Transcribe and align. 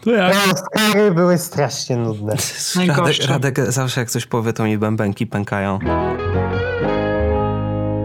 To 0.00 0.10
jak? 0.10 0.32
Te 0.34 0.52
Oscary 0.52 1.10
były 1.10 1.38
strasznie 1.38 1.96
nudne. 1.96 2.32
Radek, 2.32 2.76
Najgorsze. 2.76 3.26
Radek 3.26 3.60
zawsze 3.68 4.00
jak 4.00 4.10
coś 4.10 4.26
powie, 4.26 4.52
to 4.52 4.64
mi 4.64 4.78
bębenki 4.78 5.26
pękają. 5.26 5.78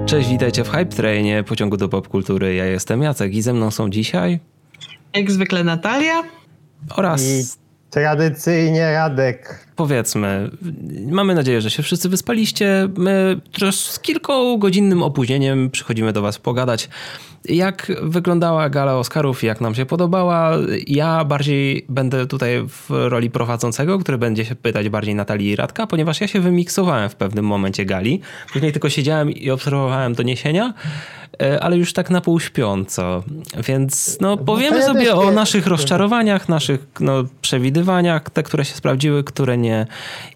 Cześć, 0.06 0.30
witajcie 0.30 0.64
w 0.64 0.70
Hype 0.70 0.86
Trainie, 0.86 1.44
pociągu 1.44 1.78
do 1.78 1.90
popkultury. 1.90 2.56
Ja 2.56 2.66
jestem 2.66 3.02
Jacek 3.02 3.34
i 3.34 3.42
ze 3.42 3.54
mną 3.54 3.72
są 3.72 3.90
dzisiaj 3.90 4.40
Jak 5.14 5.32
zwykle 5.32 5.64
Natalia. 5.64 6.24
oraz 6.96 7.22
I 7.22 7.44
tradycyjnie 7.94 8.92
Radek. 8.92 9.68
powiedzmy, 9.76 10.50
mamy 11.06 11.36
nadzieję, 11.36 11.62
że 11.62 11.72
się 11.72 11.84
wszyscy 11.84 12.10
wyspaliście. 12.10 12.90
My 12.98 13.42
z 13.72 14.00
kilkugodzinnym 14.00 15.04
opóźnieniem 15.04 15.70
przychodzimy 15.70 16.14
do 16.14 16.22
was 16.22 16.40
pogadać, 16.40 16.90
jak 17.46 17.92
wyglądała 18.02 18.70
gala 18.70 18.96
Oscarów 18.98 19.44
jak 19.44 19.62
nam 19.62 19.76
się 19.76 19.86
podobała. 19.86 20.52
Ja 20.88 21.26
bardziej 21.26 21.86
będę 21.90 22.28
tutaj 22.28 22.68
w 22.68 22.90
roli 22.90 23.30
prowadzącego, 23.30 24.00
który 24.00 24.18
będzie 24.18 24.46
się 24.46 24.56
pytać 24.56 24.90
bardziej 24.90 25.16
Natalii 25.16 25.50
i 25.50 25.56
Radka, 25.56 25.88
ponieważ 25.88 26.22
ja 26.22 26.28
się 26.28 26.40
wymiksowałem 26.40 27.10
w 27.10 27.16
pewnym 27.16 27.46
momencie 27.46 27.86
gali. 27.86 28.22
Później 28.54 28.72
tylko 28.72 28.90
siedziałem 28.90 29.32
i 29.32 29.52
obserwowałem 29.52 30.14
doniesienia, 30.14 30.66
e, 30.66 31.23
ale 31.62 31.78
już 31.78 31.94
tak 31.94 32.10
na 32.10 32.22
pół 32.22 32.40
śpiąco. 32.40 33.24
Więc 33.68 34.18
no, 34.22 34.38
powiemy 34.38 34.80
ja 34.80 34.86
sobie 34.86 35.16
o 35.16 35.32
naszych 35.32 35.68
rozczarowaniach, 35.68 36.50
naszych 36.50 36.88
no, 37.00 37.24
przewidywaniach, 37.42 38.30
te, 38.30 38.44
które 38.44 38.66
się 38.66 38.76
sprawdziły, 38.76 39.24
które 39.24 39.58
nie. 39.58 39.88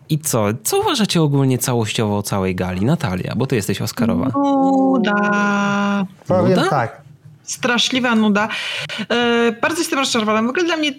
I 0.09 0.19
co? 0.19 0.45
Co 0.63 0.79
uważacie 0.79 1.21
ogólnie 1.21 1.57
całościowo 1.57 2.17
o 2.17 2.23
całej 2.23 2.55
gali? 2.55 2.85
Natalia, 2.85 3.33
bo 3.35 3.47
ty 3.47 3.55
jesteś 3.55 3.81
Oscarowa. 3.81 4.31
Nuda. 4.35 6.05
Powiem 6.27 6.49
Nuda? 6.49 6.69
tak. 6.69 7.01
Straszliwa 7.43 8.15
nuda. 8.15 8.47
E, 9.09 9.51
bardzo 9.61 9.77
jestem 9.77 9.99
rozczarowana. 9.99 10.47
W 10.47 10.49
ogóle 10.49 10.65
dla 10.65 10.77
mnie 10.77 10.91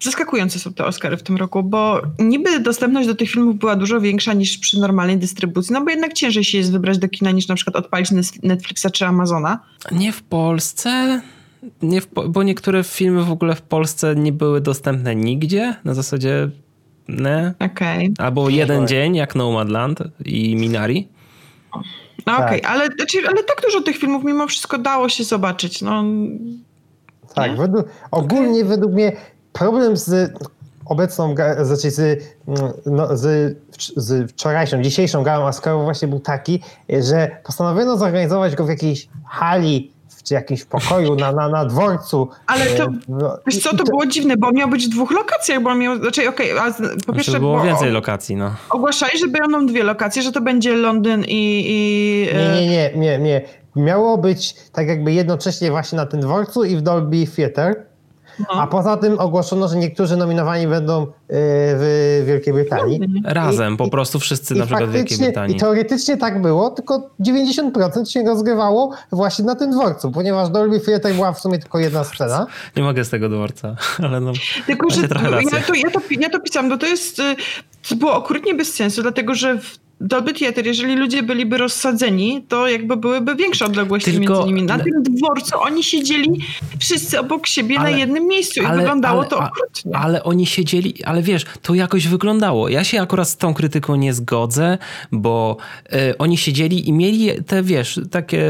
zaskakujące 0.00 0.58
są 0.58 0.72
te 0.72 0.84
Oscary 0.84 1.16
w 1.16 1.22
tym 1.22 1.36
roku, 1.36 1.62
bo 1.62 2.02
niby 2.18 2.60
dostępność 2.60 3.08
do 3.08 3.14
tych 3.14 3.30
filmów 3.30 3.56
była 3.56 3.76
dużo 3.76 4.00
większa 4.00 4.32
niż 4.32 4.58
przy 4.58 4.80
normalnej 4.80 5.18
dystrybucji, 5.18 5.72
no 5.72 5.84
bo 5.84 5.90
jednak 5.90 6.12
ciężej 6.12 6.44
się 6.44 6.58
jest 6.58 6.72
wybrać 6.72 6.98
do 6.98 7.08
kina 7.08 7.30
niż 7.30 7.48
na 7.48 7.54
przykład 7.54 7.76
odpalić 7.76 8.10
Netflixa 8.42 8.86
czy 8.92 9.06
Amazona. 9.06 9.60
Nie 9.92 10.12
w 10.12 10.22
Polsce, 10.22 11.20
nie 11.82 12.00
w, 12.00 12.08
bo 12.28 12.42
niektóre 12.42 12.84
filmy 12.84 13.24
w 13.24 13.30
ogóle 13.30 13.54
w 13.54 13.62
Polsce 13.62 14.16
nie 14.16 14.32
były 14.32 14.60
dostępne 14.60 15.16
nigdzie, 15.16 15.76
na 15.84 15.94
zasadzie 15.94 16.50
ne. 17.08 17.54
Okej. 17.58 18.14
Albo 18.18 18.48
jeden 18.48 18.88
dzień, 18.88 19.16
jak 19.16 19.34
Nomadland 19.34 19.98
i 20.24 20.56
Minari. 20.56 21.08
No 22.26 22.36
Tak. 22.36 22.46
okej, 22.46 22.64
ale, 22.64 22.86
znaczy, 22.86 23.18
ale 23.28 23.44
tak 23.44 23.62
dużo 23.62 23.80
tych 23.80 23.96
filmów 23.96 24.24
mimo 24.24 24.46
wszystko 24.46 24.78
dało 24.78 25.08
się 25.08 25.24
zobaczyć. 25.24 25.82
No, 25.82 26.04
Tak, 27.34 27.56
według, 27.56 27.86
ogólnie 28.10 28.64
według 28.64 28.92
mnie 28.92 29.12
problem 29.52 29.96
z 29.96 30.32
obecną, 30.86 31.34
znaczy 31.62 31.90
z, 31.90 32.00
mm, 32.48 32.72
no, 32.86 33.16
z, 33.16 33.56
z 33.96 34.30
wczorajszą, 34.30 34.82
dzisiejszą 34.82 35.22
galą 35.22 35.46
Oscarów 35.46 35.84
właśnie 35.84 36.08
był 36.08 36.20
taki, 36.20 36.62
że 37.00 37.30
postanowiono 37.44 37.96
zorganizować 37.96 38.54
go 38.56 38.64
w 38.64 38.68
jakiejś 38.68 39.08
hali 39.28 39.92
czy 40.24 40.34
jakimś 40.34 40.64
pokoju 40.64 41.14
na, 41.14 41.32
na, 41.32 41.48
na 41.48 41.64
dworcu. 41.64 42.28
Ale 42.46 42.66
to- 42.66 42.84
E, 42.84 42.88
no, 43.08 43.36
Wiesz 43.46 43.58
co, 43.62 43.76
to 43.76 43.84
było 43.84 44.06
dziwne, 44.06 44.36
bo 44.36 44.50
miał 44.52 44.68
być 44.68 44.86
w 44.86 44.90
dwóch 44.90 45.10
lokacjach, 45.10 45.62
bo 45.62 45.74
miał, 45.74 45.98
znaczy 45.98 46.28
okej, 46.28 46.58
a 46.58 46.70
z- 46.70 46.76
po 46.76 46.82
Znaczy, 46.84 47.12
pierwsze 47.14 47.40
było 47.40 47.56
bo 47.58 47.64
więcej 47.64 47.90
lokacji, 47.90 48.36
no. 48.36 48.50
ogłaszali, 48.70 49.18
że 49.18 49.28
będą 49.28 49.66
dwie 49.66 49.82
lokacje, 49.84 50.22
że 50.22 50.32
to 50.32 50.40
będzie 50.40 50.72
Londyn 50.72 51.24
i... 51.28 51.64
i 51.66 52.28
e, 52.32 52.54
Nie, 52.54 52.66
nie, 52.66 52.70
nie, 52.70 52.90
nie, 52.96 53.18
nie. 53.18 53.40
Miało 53.76 54.18
być 54.18 54.54
tak 54.72 54.88
jakby 54.88 55.12
jednocześnie 55.12 55.70
właśnie 55.70 55.96
na 55.96 56.06
tym 56.06 56.20
dworcu 56.20 56.64
i 56.64 56.76
w 56.76 56.82
Dolby 56.82 57.26
Theatre. 57.36 57.74
No. 58.38 58.46
A 58.62 58.66
poza 58.66 58.96
tym 58.96 59.18
ogłoszono, 59.18 59.68
że 59.68 59.76
niektórzy 59.76 60.16
nominowani 60.16 60.66
będą 60.66 61.02
e, 61.02 61.06
w 61.28 62.22
Wielkiej 62.26 62.54
Brytanii. 62.54 63.00
Razem, 63.24 63.74
I- 63.74 63.76
po 63.76 63.88
prostu 63.88 64.18
wszyscy 64.18 64.54
na 64.54 64.66
przykład 64.66 64.90
w 64.90 64.92
Wielkiej 64.92 65.18
Brytanii. 65.18 65.56
I 65.56 65.58
teoretycznie 65.58 66.16
tak 66.16 66.42
było, 66.42 66.70
tylko 66.70 67.10
90% 67.20 68.04
się 68.04 68.22
rozgrywało 68.22 68.92
właśnie 69.12 69.44
na 69.44 69.54
tym 69.54 69.70
dworcu, 69.70 70.10
ponieważ 70.10 70.48
Dolby 70.48 70.80
Theatre 70.80 71.14
była 71.14 71.32
w 71.32 71.40
sumie 71.40 71.58
tylko 71.58 71.78
jedna 71.78 72.04
scena. 72.04 72.46
Nie 72.76 72.82
mogę 72.82 73.04
z 73.04 73.10
tego 73.10 73.28
dworca, 73.28 73.76
ale 74.06 74.20
no. 74.20 74.32
Tylko, 74.66 74.90
że 74.90 75.00
ja 75.02 75.08
to, 75.08 75.74
ja, 75.74 75.90
to, 75.90 76.02
ja 76.20 76.30
to 76.30 76.40
pisałam, 76.40 76.68
no 76.68 76.78
to 76.78 76.86
jest, 76.86 77.18
y, 77.18 77.36
to 77.88 77.96
było 77.96 78.14
okrutnie 78.14 78.54
bez 78.54 78.74
sensu, 78.74 79.02
dlatego 79.02 79.34
że 79.34 79.58
w 79.58 79.78
Dolby 80.00 80.32
Theatre, 80.34 80.62
jeżeli 80.66 80.96
ludzie 80.96 81.22
byliby 81.22 81.58
rozsadzeni, 81.58 82.44
to 82.48 82.68
jakby 82.68 82.96
byłyby 82.96 83.36
większe 83.36 83.64
odległości 83.64 84.12
Tylko- 84.12 84.32
między 84.34 84.46
nimi. 84.46 84.62
Na 84.62 84.78
tym 84.78 85.02
dworcu 85.02 85.60
oni 85.60 85.84
siedzieli 85.84 86.28
wszyscy 86.78 87.20
obok 87.20 87.46
siebie 87.46 87.78
Ale- 87.80 87.90
na 87.90 87.96
jednym 87.98 88.26
miejscu 88.26 88.62
i 88.62 88.66
wyglądało 88.66 89.24
to 89.24 89.42
a- 89.42 89.48
okrutnie. 89.48 89.96
ale 89.96 90.24
oni 90.24 90.46
siedzieli, 90.46 91.04
ale 91.04 91.22
wiesz, 91.22 91.44
to 91.62 91.74
jakoś 91.74 92.08
wyglądało. 92.08 92.68
Ja 92.68 92.84
się 92.84 93.00
akurat 93.02 93.28
z 93.28 93.36
tą 93.36 93.54
krytyką 93.54 93.96
nie 93.96 94.14
zgodzę, 94.14 94.78
bo 95.12 95.56
e, 95.92 96.18
oni 96.18 96.38
siedzieli 96.38 96.88
i 96.88 96.92
mieli 96.92 97.30
te, 97.46 97.62
wiesz, 97.62 98.00
takie 98.10 98.44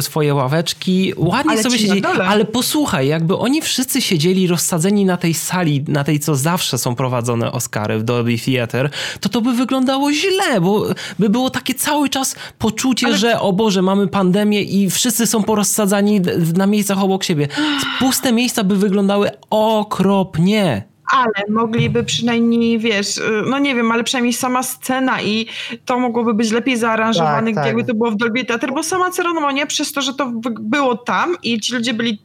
swoje 0.00 0.34
ławeczki, 0.34 1.12
ładnie 1.16 1.50
Ale 1.52 1.62
sobie 1.62 1.78
siedzieli, 1.78 2.02
ale 2.28 2.44
posłuchaj, 2.44 3.08
jakby 3.08 3.36
oni 3.36 3.62
wszyscy 3.62 4.00
siedzieli 4.00 4.46
rozsadzeni 4.46 5.04
na 5.04 5.16
tej 5.16 5.34
sali, 5.34 5.84
na 5.88 6.04
tej, 6.04 6.20
co 6.20 6.34
zawsze 6.36 6.78
są 6.78 6.94
prowadzone 6.94 7.52
Oscary 7.52 7.98
w 7.98 8.02
Dolby 8.02 8.38
Theatre, 8.38 8.90
to 9.20 9.28
to 9.28 9.40
by 9.40 9.52
wyglądało 9.52 10.12
źle, 10.12 10.60
bo 10.60 10.87
by 11.18 11.28
było 11.28 11.50
takie 11.50 11.74
cały 11.74 12.08
czas 12.08 12.36
poczucie, 12.58 13.16
że 13.16 13.40
o 13.40 13.52
Boże, 13.52 13.82
mamy 13.82 14.08
pandemię 14.08 14.62
i 14.62 14.90
wszyscy 14.90 15.26
są 15.26 15.42
porozsadzani 15.42 16.20
na 16.56 16.66
miejscach 16.66 17.02
obok 17.02 17.24
siebie. 17.24 17.48
Puste 17.98 18.32
miejsca 18.32 18.64
by 18.64 18.76
wyglądały 18.76 19.30
okropnie. 19.50 20.82
Ale 21.12 21.44
mogliby 21.48 22.04
przynajmniej, 22.04 22.78
wiesz, 22.78 23.16
y, 23.16 23.22
no 23.46 23.58
nie 23.58 23.74
wiem, 23.74 23.92
ale 23.92 24.04
przynajmniej 24.04 24.32
sama 24.32 24.62
scena 24.62 25.22
i 25.22 25.46
to 25.84 25.98
mogłoby 25.98 26.34
być 26.34 26.50
lepiej 26.50 26.76
zaaranżowane, 26.76 27.46
Tak, 27.46 27.54
tak. 27.54 27.66
jakby 27.66 27.84
to 27.84 27.94
było 27.94 28.10
w 28.10 28.16
Dolby 28.16 28.44
Theatre, 28.44 28.72
bo 28.72 28.82
sama 28.82 29.10
ceremonia 29.10 29.66
przez 29.66 29.92
to, 29.92 30.02
że 30.02 30.14
to 30.14 30.32
było 30.60 30.96
tam 30.96 31.36
i 31.42 31.60
ci 31.60 31.74
ludzie 31.74 31.94
byli 31.94 32.18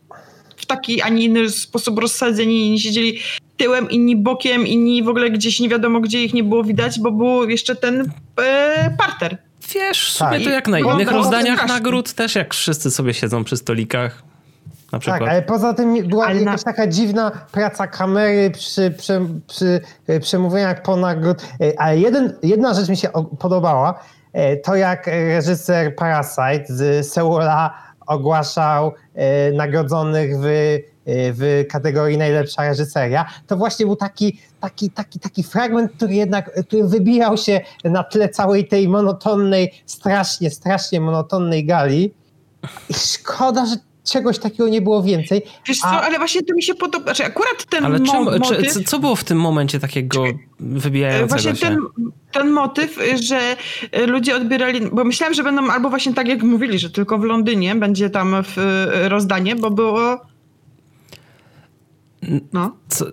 w 0.57 0.65
taki, 0.65 1.01
a 1.01 1.09
nie 1.09 1.23
inny 1.23 1.49
sposób 1.49 1.99
rozsadzeni, 1.99 2.67
inni 2.67 2.79
siedzieli 2.79 3.19
tyłem, 3.63 3.89
inni 3.89 4.15
bokiem, 4.15 4.67
inni 4.67 5.03
w 5.03 5.07
ogóle 5.09 5.29
gdzieś 5.29 5.59
nie 5.59 5.69
wiadomo, 5.69 5.99
gdzie 5.99 6.23
ich 6.23 6.33
nie 6.33 6.43
było 6.43 6.63
widać, 6.63 6.99
bo 6.99 7.11
był 7.11 7.49
jeszcze 7.49 7.75
ten 7.75 8.11
e, 8.43 8.89
parter. 8.97 9.37
Wiesz, 9.75 10.09
w 10.09 10.11
sumie 10.17 10.31
Tak. 10.31 10.43
to 10.43 10.49
jak 10.49 10.67
na 10.67 10.79
innych 10.79 11.07
bo- 11.09 11.13
rozdaniach 11.17 11.67
nagród 11.67 12.13
też, 12.13 12.35
jak 12.35 12.53
wszyscy 12.53 12.91
sobie 12.91 13.13
siedzą 13.13 13.43
przy 13.43 13.57
stolikach. 13.57 14.23
Na 14.91 14.99
przykład. 14.99 15.19
Tak, 15.19 15.29
ale 15.29 15.41
poza 15.41 15.73
tym 15.73 16.07
była 16.07 16.25
Ale 16.25 16.35
na- 16.35 16.41
jakaś 16.51 16.63
taka 16.63 16.87
dziwna 16.87 17.31
praca 17.51 17.87
kamery 17.87 18.51
przy, 18.51 18.91
przy, 18.97 19.21
przy 19.47 19.81
e, 20.07 20.19
przemówieniach 20.19 20.81
po 20.81 20.95
nagród. 20.95 21.41
E, 21.61 21.79
Ale 21.81 21.99
jeden, 21.99 22.33
jedna 22.43 22.73
rzecz 22.73 22.89
mi 22.89 22.97
się 22.97 23.09
podobała, 23.39 23.99
e, 24.33 24.57
to 24.57 24.75
jak 24.75 25.07
reżyser 25.07 25.95
Parasite 25.95 26.65
z 26.67 27.07
Seula 27.11 27.73
ogłaszał 28.07 28.91
nagrodzonych 29.53 30.31
w, 30.39 30.77
w 31.05 31.65
kategorii 31.69 32.17
najlepsza 32.17 32.63
reżyseria, 32.63 33.25
to 33.47 33.57
właśnie 33.57 33.85
był 33.85 33.95
taki, 33.95 34.39
taki, 34.59 34.89
taki, 34.89 35.19
taki 35.19 35.43
fragment, 35.43 35.91
który 35.91 36.13
jednak 36.13 36.65
który 36.67 36.83
wybijał 36.87 37.37
się 37.37 37.61
na 37.83 38.03
tle 38.03 38.29
całej 38.29 38.67
tej 38.67 38.89
monotonnej, 38.89 39.71
strasznie, 39.85 40.49
strasznie 40.49 41.01
monotonnej 41.01 41.65
gali. 41.65 42.11
I 42.89 42.93
szkoda, 42.93 43.65
że 43.65 43.75
czegoś 44.03 44.39
takiego 44.39 44.67
nie 44.69 44.81
było 44.81 45.03
więcej. 45.03 45.41
Wiesz 45.67 45.79
co, 45.79 45.87
A- 45.87 46.01
ale 46.01 46.17
właśnie 46.17 46.41
to 46.43 46.53
mi 46.55 46.63
się 46.63 46.75
podoba, 46.75 47.03
znaczy 47.03 47.25
akurat 47.25 47.65
ten 47.69 47.85
Ale 47.85 47.99
mo- 47.99 48.05
czemu, 48.11 48.31
czy, 48.31 48.39
motyw... 48.39 48.73
co- 48.73 48.79
co 48.85 48.99
było 48.99 49.15
w 49.15 49.23
tym 49.23 49.39
momencie 49.39 49.79
takiego 49.79 50.23
wybijającego 50.59 51.27
Właśnie 51.27 51.55
się? 51.55 51.67
ten, 51.67 51.77
ten 52.31 52.51
motyw, 52.51 52.97
y, 53.01 53.17
że 53.17 53.55
y, 53.97 54.07
ludzie 54.07 54.35
odbierali, 54.35 54.81
bo 54.91 55.03
myślałem, 55.03 55.33
że 55.33 55.43
będą 55.43 55.71
albo 55.71 55.89
właśnie 55.89 56.13
tak 56.13 56.27
jak 56.27 56.43
mówili, 56.43 56.79
że 56.79 56.89
tylko 56.89 57.17
w 57.17 57.23
Londynie 57.23 57.75
będzie 57.75 58.09
tam 58.09 58.43
w, 58.43 58.57
y, 58.57 59.09
rozdanie, 59.09 59.55
bo 59.55 59.71
było... 59.71 60.19
No. 62.53 62.71
Co, 62.89 63.05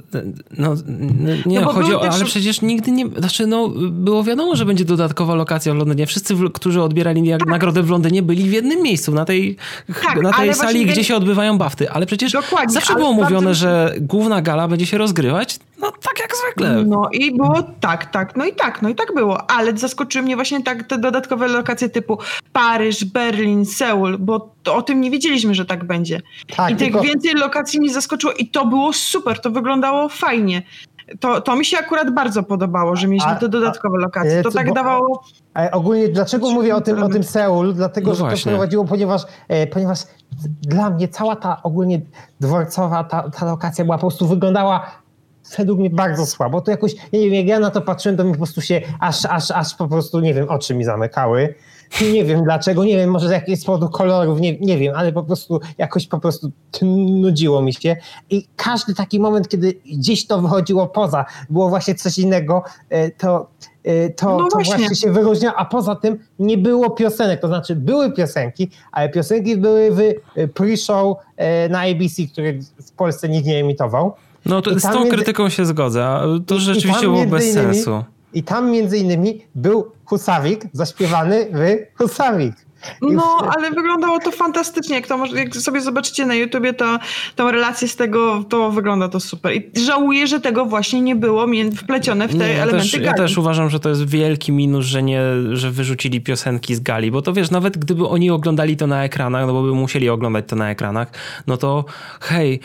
no, 0.58 0.72
n- 0.72 1.42
nie, 1.46 1.60
No 1.60 1.72
chodzi 1.72 1.94
o, 1.94 2.00
też- 2.00 2.14
ale 2.14 2.24
przecież 2.24 2.62
nigdy 2.62 2.90
nie, 2.90 3.06
znaczy 3.18 3.46
no, 3.46 3.68
było 3.90 4.24
wiadomo, 4.24 4.56
że 4.56 4.64
będzie 4.64 4.84
dodatkowa 4.84 5.34
lokacja 5.34 5.74
w 5.74 5.76
Londynie. 5.76 6.06
Wszyscy, 6.06 6.34
którzy 6.54 6.82
odbierali 6.82 7.26
jak- 7.26 7.46
nagrodę 7.46 7.82
w 7.82 7.90
Londynie, 7.90 8.22
byli 8.22 8.42
w 8.48 8.52
jednym 8.52 8.82
miejscu, 8.82 9.12
na 9.12 9.24
tej, 9.24 9.56
Tak, 10.02 10.22
na 10.22 10.32
tej 10.32 10.54
sali, 10.54 10.54
właśnie 10.54 10.86
gdzie 10.86 11.04
się 11.04 11.16
odbywają 11.16 11.58
bafty. 11.58 11.90
Ale 11.90 12.06
przecież 12.06 12.32
Dokładnie, 12.32 12.74
zawsze 12.74 12.92
ale 12.92 13.00
było 13.00 13.12
mówione, 13.12 13.48
mi- 13.50 13.54
że 13.56 13.94
główna 14.00 14.42
gala 14.42 14.68
będzie 14.68 14.86
się 14.86 14.98
rozgrywać, 14.98 15.58
no 15.80 15.90
tak 15.90 16.20
jak 16.20 16.30
zwykle. 16.36 16.84
No 16.84 17.08
i 17.12 17.36
było 17.36 17.62
tak, 17.80 18.06
tak, 18.10 18.36
no 18.36 18.44
i 18.44 18.52
tak, 18.52 18.82
no 18.82 18.88
i 18.88 18.94
tak 18.94 19.14
było. 19.14 19.50
Ale 19.50 19.76
zaskoczyły 19.76 20.24
mnie 20.24 20.36
właśnie 20.36 20.62
tak 20.62 20.82
te 20.82 20.98
dodatkowe 20.98 21.48
lokacje 21.48 21.88
typu 21.88 22.18
Paryż, 22.52 23.04
Berlin, 23.04 23.66
Seul, 23.66 24.18
bo 24.18 24.50
to, 24.62 24.74
o 24.74 24.82
tym 24.82 25.00
nie 25.00 25.10
wiedzieliśmy, 25.10 25.54
że 25.54 25.64
tak 25.64 25.84
będzie. 25.84 26.20
Tak, 26.56 26.70
I 26.70 26.76
tych 26.76 26.88
tylko- 26.92 27.02
więcej 27.04 27.34
lokacji 27.34 27.80
mnie 27.80 27.92
zaskoczyło 27.92 28.32
i 28.32 28.48
to 28.48 28.66
było 28.66 28.92
super, 28.92 29.40
to 29.40 29.50
wyglądało 29.50 30.08
fajnie. 30.08 30.62
To, 31.20 31.40
to 31.40 31.56
mi 31.56 31.64
się 31.64 31.78
akurat 31.78 32.10
bardzo 32.14 32.42
podobało, 32.42 32.96
że 32.96 33.08
mieliśmy 33.08 33.30
A- 33.32 33.34
te 33.36 33.48
dodatkowe 33.48 33.96
a- 33.98 34.00
lokacje. 34.00 34.42
To 34.42 34.48
e, 34.48 34.52
co- 34.52 34.58
tak 34.58 34.68
bo- 34.68 34.74
dawało... 34.74 35.24
Ogólnie 35.72 36.08
dlaczego 36.08 36.50
mówię 36.50 36.74
o 36.76 36.80
tym, 36.80 37.02
o 37.02 37.08
tym 37.08 37.24
Seul? 37.24 37.74
Dlatego, 37.74 38.10
No 38.10 38.14
że 38.16 38.20
właśnie. 38.24 38.38
to 38.52 38.58
prowadziło, 38.58 38.84
ponieważ, 38.84 39.22
e, 39.48 39.66
ponieważ 39.66 39.98
dla 40.62 40.90
mnie 40.90 41.08
cała 41.08 41.36
ta 41.36 41.62
ogólnie 41.62 42.00
dworcowa 42.40 43.04
ta, 43.04 43.30
ta 43.30 43.46
lokacja 43.46 43.84
była 43.84 43.96
po 43.96 44.00
prostu 44.00 44.26
wyglądała 44.28 44.90
według 45.56 45.78
mnie 45.78 45.90
bardzo 45.90 46.26
słabo. 46.26 46.60
To 46.60 46.70
jakoś, 46.70 46.94
nie 47.12 47.20
wiem, 47.20 47.34
jak 47.34 47.46
ja 47.46 47.60
na 47.60 47.70
to 47.70 47.80
patrzyłem, 47.80 48.16
to 48.16 48.24
mi 48.24 48.30
po 48.30 48.36
prostu 48.36 48.60
się 48.60 48.80
aż, 49.00 49.24
aż, 49.24 49.50
aż 49.50 49.74
po 49.74 49.88
prostu, 49.88 50.20
nie 50.20 50.34
wiem, 50.34 50.48
oczy 50.48 50.74
mi 50.74 50.84
zamykały. 50.84 51.54
Nie 52.12 52.24
wiem 52.24 52.44
dlaczego, 52.44 52.84
nie 52.84 52.96
wiem, 52.96 53.10
może 53.10 53.28
z 53.28 53.30
jakiegoś 53.30 53.64
powodu 53.64 53.88
kolorów, 53.88 54.40
nie, 54.40 54.58
nie 54.58 54.78
wiem, 54.78 54.94
ale 54.96 55.12
po 55.12 55.22
prostu 55.22 55.60
jakoś 55.78 56.06
po 56.06 56.20
prostu 56.20 56.50
nudziło 56.82 57.62
mi 57.62 57.74
się. 57.74 57.96
I 58.30 58.48
każdy 58.56 58.94
taki 58.94 59.20
moment, 59.20 59.48
kiedy 59.48 59.74
gdzieś 59.92 60.26
to 60.26 60.40
wychodziło 60.40 60.86
poza, 60.86 61.24
było 61.50 61.68
właśnie 61.68 61.94
coś 61.94 62.18
innego, 62.18 62.62
e, 62.90 63.10
to, 63.10 63.46
e, 63.84 64.10
to, 64.10 64.38
no 64.38 64.48
to 64.48 64.56
właśnie. 64.56 64.76
właśnie 64.76 64.96
się 64.96 65.12
wyróżniało, 65.12 65.56
a 65.56 65.64
poza 65.64 65.96
tym 65.96 66.18
nie 66.38 66.58
było 66.58 66.90
piosenek, 66.90 67.40
to 67.40 67.48
znaczy 67.48 67.76
były 67.76 68.12
piosenki, 68.12 68.70
ale 68.92 69.08
piosenki 69.08 69.56
były 69.56 69.90
w 69.90 70.00
e, 70.00 70.48
pre-show 70.48 71.14
na 71.70 71.80
ABC, 71.80 72.22
który 72.32 72.60
w 72.86 72.92
Polsce 72.92 73.28
nikt 73.28 73.46
nie 73.46 73.60
emitował. 73.60 74.14
No 74.46 74.62
to 74.62 74.78
z 74.78 74.82
tą 74.82 74.94
między... 75.00 75.16
krytyką 75.16 75.48
się 75.48 75.66
zgodzę, 75.66 76.20
to 76.46 76.54
i, 76.54 76.60
rzeczywiście 76.60 77.06
i 77.06 77.08
było 77.08 77.26
bez 77.26 77.44
innymi, 77.44 77.74
sensu. 77.74 78.04
I 78.32 78.42
tam 78.42 78.70
między 78.70 78.98
innymi 78.98 79.44
był 79.54 79.92
Husawik 80.04 80.66
zaśpiewany 80.72 81.46
w 81.52 81.76
Husawik. 81.98 82.54
No, 83.02 83.38
ale 83.56 83.70
wyglądało 83.70 84.18
to 84.18 84.30
fantastycznie. 84.30 84.96
Jak, 84.96 85.06
to, 85.06 85.26
jak 85.26 85.56
sobie 85.56 85.80
zobaczycie 85.80 86.26
na 86.26 86.34
YouTubie 86.34 86.72
to, 86.72 86.98
tą 87.36 87.50
relację 87.50 87.88
z 87.88 87.96
tego, 87.96 88.44
to 88.48 88.70
wygląda 88.70 89.08
to 89.08 89.20
super. 89.20 89.52
I 89.56 89.80
żałuję, 89.80 90.26
że 90.26 90.40
tego 90.40 90.66
właśnie 90.66 91.00
nie 91.00 91.16
było 91.16 91.46
wplecione 91.76 92.28
w 92.28 92.30
te 92.30 92.48
nie, 92.48 92.62
elementy 92.62 92.90
też. 92.90 93.02
Ja 93.02 93.14
też 93.14 93.38
uważam, 93.38 93.70
że 93.70 93.80
to 93.80 93.88
jest 93.88 94.08
wielki 94.08 94.52
minus, 94.52 94.86
że, 94.86 95.02
nie, 95.02 95.20
że 95.52 95.70
wyrzucili 95.70 96.20
piosenki 96.20 96.74
z 96.74 96.80
gali, 96.80 97.10
bo 97.10 97.22
to 97.22 97.32
wiesz, 97.32 97.50
nawet 97.50 97.78
gdyby 97.78 98.08
oni 98.08 98.30
oglądali 98.30 98.76
to 98.76 98.86
na 98.86 99.04
ekranach, 99.04 99.46
no 99.46 99.52
bo 99.52 99.62
by 99.62 99.72
musieli 99.72 100.08
oglądać 100.08 100.44
to 100.48 100.56
na 100.56 100.70
ekranach, 100.70 101.08
no 101.46 101.56
to 101.56 101.84
hej, 102.20 102.60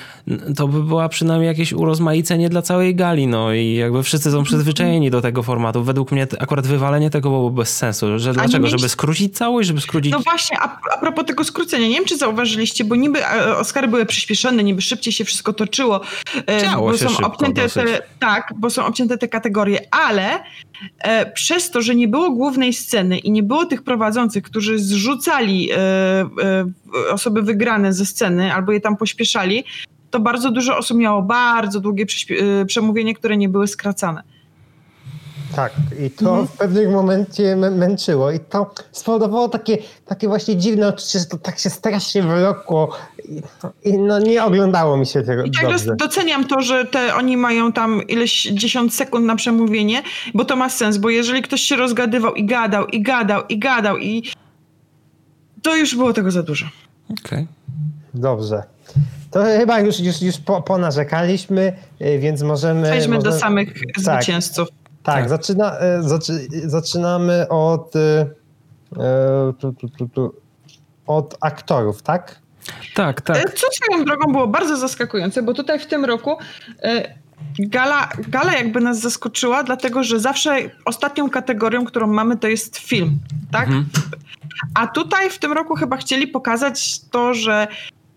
to 0.56 0.68
by 0.68 0.83
była 0.83 1.09
przynajmniej 1.09 1.47
jakieś 1.47 1.73
urozmaicenie 1.73 2.50
dla 2.50 2.61
całej 2.61 2.95
gali, 2.95 3.27
no 3.27 3.53
i 3.53 3.73
jakby 3.73 4.03
wszyscy 4.03 4.31
są 4.31 4.44
przyzwyczajeni 4.44 5.11
do 5.11 5.21
tego 5.21 5.44
formatu. 5.44 5.83
Według 5.83 6.11
mnie 6.11 6.27
akurat 6.39 6.68
wywalenie 6.68 7.09
tego 7.09 7.29
było 7.29 7.50
bez 7.50 7.77
sensu. 7.77 8.19
Że 8.19 8.33
dlaczego? 8.33 8.68
Żeby 8.68 8.89
skrócić 8.89 9.38
całość, 9.38 9.68
żeby 9.68 9.81
skrócić 9.81 10.05
no 10.12 10.19
właśnie, 10.19 10.57
a, 10.60 10.80
a 10.94 10.98
propos 10.98 11.25
tego 11.25 11.44
skrócenia, 11.44 11.88
nie 11.88 11.96
wiem, 11.96 12.06
czy 12.06 12.18
zauważyliście, 12.18 12.84
bo 12.84 12.96
niby 12.96 13.25
e, 13.25 13.57
Oscary 13.57 13.88
były 13.88 14.06
przyspieszone, 14.06 14.63
niby 14.63 14.81
szybciej 14.81 15.13
się 15.13 15.25
wszystko 15.25 15.54
toczyło. 15.54 16.02
E, 16.50 16.62
Działo 16.62 16.92
bo 16.92 16.98
się 16.98 17.10
są 17.10 17.25
obcięte 17.25 17.69
te, 17.69 18.02
Tak, 18.19 18.54
bo 18.57 18.69
są 18.69 18.86
obcięte 18.86 19.18
te 19.18 19.28
kategorie, 19.28 19.80
ale 19.92 20.44
e, 21.00 21.31
przez 21.31 21.72
to, 21.72 21.81
że 21.81 21.96
nie 21.96 22.07
było 22.07 22.31
głównej 22.31 22.74
sceny 22.74 23.18
i 23.18 23.31
nie 23.31 23.44
było 23.44 23.66
tych 23.66 23.84
prowadzących, 23.84 24.44
którzy 24.44 24.80
zrzucali 24.80 25.72
e, 25.72 25.78
e, 25.78 26.66
osoby 27.12 27.42
wygrane 27.42 27.94
ze 27.94 28.06
sceny 28.06 28.54
albo 28.54 28.72
je 28.72 28.81
tam 28.81 28.98
pośpieszali, 28.98 29.63
to 30.10 30.19
bardzo 30.19 30.52
dużo 30.52 30.78
osób 30.78 30.98
miało 30.98 31.22
bardzo 31.22 31.80
długie 31.80 32.06
e, 32.62 32.66
przemówienie, 32.66 33.13
które 33.13 33.38
nie 33.38 33.50
były 33.50 33.68
skracane. 33.68 34.24
Tak, 35.56 35.74
i 36.00 36.10
to 36.10 36.30
mhm. 36.30 36.48
w 36.48 36.52
pewnym 36.52 36.92
momencie 36.92 37.56
męczyło 37.56 38.31
i 38.31 38.40
to 38.40 38.74
spowodowało 38.92 39.50
takie, 39.50 39.78
takie 40.06 40.28
właśnie 40.28 40.57
dziwne 40.57 40.88
odczucie, 40.88 41.19
że 41.19 41.25
to 41.25 41.38
tak 41.38 41.60
się 41.60 41.69
strasznie 41.69 42.24
wylokło 42.24 42.98
i, 43.30 43.42
i 43.90 43.98
no 43.98 44.19
nie 44.19 44.44
oglądało 44.44 44.98
mi 44.98 45.06
się 45.06 45.22
tego 45.22 45.44
I 45.44 45.52
tak 45.52 45.69
dobrze. 45.69 45.96
doceniam 45.96 46.48
to, 46.48 46.62
że 46.62 46.86
te, 46.86 47.16
oni 47.16 47.38
mają 47.38 47.72
tam 47.72 48.02
ileś 48.07 48.44
dziesiąt 48.44 48.94
sekund 48.94 49.25
na 49.25 49.36
przemówienie, 49.36 50.04
bo 50.34 50.46
to 50.46 50.56
ma 50.56 50.69
sens, 50.69 50.98
bo 50.98 51.10
jeżeli 51.10 51.42
ktoś 51.42 51.62
się 51.62 51.75
rozgadywał 51.75 52.34
i 52.34 52.46
gadał, 52.46 52.86
i 52.86 53.02
gadał, 53.02 53.42
i 53.50 53.60
gadał 53.60 53.98
i 53.98 54.24
to 55.62 55.75
już 55.75 55.96
było 55.96 56.13
tego 56.13 56.31
za 56.31 56.44
dużo. 56.44 56.66
Okej. 57.06 57.24
Okay. 57.25 57.48
Dobrze. 58.13 58.63
To 59.31 59.44
chyba 59.44 59.80
już, 59.80 60.00
już, 60.00 60.22
już 60.22 60.38
po, 60.38 60.62
ponarzekaliśmy, 60.62 61.74
y, 62.02 62.19
więc 62.19 62.42
możemy... 62.42 62.84
Przejdźmy 62.84 63.16
możemy, 63.16 63.34
do 63.34 63.40
samych 63.40 63.74
tak. 63.74 64.04
zwycięzców. 64.04 64.68
Tak, 65.06 65.16
tak. 65.16 65.30
Zaczyna, 65.30 65.78
e, 65.80 66.04
zaczy, 66.04 66.48
zaczynamy 66.66 67.48
od, 67.50 67.96
e, 67.96 68.00
e, 68.98 69.54
tu, 69.60 69.74
tu, 69.74 70.10
tu, 70.10 70.36
od 71.07 71.38
aktorów, 71.42 72.02
tak? 72.02 72.40
Tak, 72.96 73.22
tak. 73.22 73.54
Co 73.54 73.68
swoją 73.72 74.06
drogą 74.06 74.31
było 74.31 74.48
bardzo 74.48 74.78
zaskakujące, 74.78 75.44
bo 75.44 75.54
tutaj 75.54 75.80
w 75.80 75.86
tym 75.86 76.06
roku 76.06 76.38
gala, 77.60 78.10
gala 78.28 78.54
jakby 78.54 78.81
nas 78.81 79.00
zaskoczyła, 79.00 79.63
dlatego 79.63 80.04
że 80.04 80.19
zawsze 80.19 80.57
ostatnią 80.86 81.30
kategorią, 81.30 81.86
którą 81.86 82.07
mamy, 82.07 82.38
to 82.38 82.48
jest 82.48 82.78
film, 82.78 83.19
tak? 83.52 83.68
Mhm. 83.68 83.86
A 84.74 84.88
tutaj 84.88 85.30
w 85.30 85.40
tym 85.40 85.52
roku 85.52 85.75
chyba 85.75 85.98
chcieli 85.98 86.28
pokazać 86.28 87.00
to, 87.00 87.34
że 87.34 87.68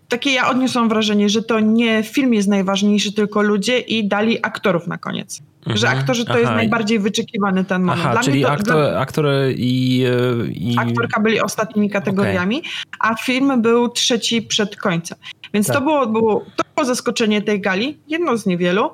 takie 0.09 0.33
ja 0.33 0.51
odniosłam 0.51 0.89
wrażenie, 0.89 1.29
że 1.29 1.43
to 1.43 1.61
nie 1.61 2.03
film 2.03 2.35
jest 2.35 2.49
najważniejszy, 2.49 3.13
tylko 3.13 3.43
ludzie 3.43 3.79
i 3.79 4.09
dali 4.09 4.39
aktorów 4.47 4.87
na 4.87 4.99
koniec. 4.99 5.43
Mhm. 5.69 5.79
Że 5.79 5.89
aktorzy 5.89 6.25
to 6.25 6.31
Aha. 6.31 6.41
jest 6.41 6.53
najbardziej 6.53 6.99
wyczekiwany 6.99 7.65
ten 7.65 7.83
moment. 7.83 8.01
Aha, 8.01 8.13
Dla 8.13 8.23
czyli 8.23 8.43
to, 8.43 8.51
aktor, 8.51 8.97
aktor 8.97 9.27
i, 9.57 10.05
i... 10.53 10.77
Aktorka 10.79 11.21
byli 11.21 11.41
ostatnimi 11.41 11.91
kategoriami, 11.91 12.59
okay. 12.59 12.71
a 13.01 13.15
film 13.15 13.63
był 13.63 13.89
trzeci 13.89 14.43
przed 14.43 14.77
końcem. 14.77 15.19
Więc 15.55 15.67
tak. 15.67 15.77
to, 15.77 15.83
było, 15.83 16.07
było, 16.07 16.45
to 16.57 16.65
było 16.75 16.87
zaskoczenie 16.87 17.43
tej 17.43 17.61
gali, 17.61 17.99
jedno 18.09 18.37
z 18.37 18.47
niewielu. 18.47 18.91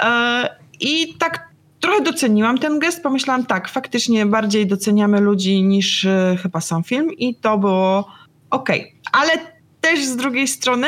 E, 0.00 0.56
I 0.80 1.14
tak 1.18 1.48
trochę 1.80 2.02
doceniłam 2.02 2.58
ten 2.58 2.78
gest, 2.78 3.02
pomyślałam 3.02 3.46
tak, 3.46 3.68
faktycznie 3.68 4.26
bardziej 4.26 4.66
doceniamy 4.66 5.20
ludzi 5.20 5.62
niż 5.62 6.04
e, 6.04 6.36
chyba 6.42 6.60
sam 6.60 6.84
film 6.84 7.12
i 7.18 7.34
to 7.34 7.58
było 7.58 8.08
okej. 8.50 8.80
Okay. 8.80 8.92
Ale 9.12 9.53
też 9.84 10.04
z 10.04 10.16
drugiej 10.16 10.48
strony, 10.48 10.86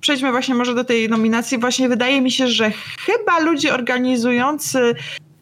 przejdźmy 0.00 0.30
właśnie 0.30 0.54
może 0.54 0.74
do 0.74 0.84
tej 0.84 1.08
nominacji, 1.08 1.58
właśnie 1.58 1.88
wydaje 1.88 2.20
mi 2.20 2.30
się, 2.30 2.48
że 2.48 2.72
chyba 3.06 3.38
ludzie 3.38 3.74
organizujący 3.74 4.94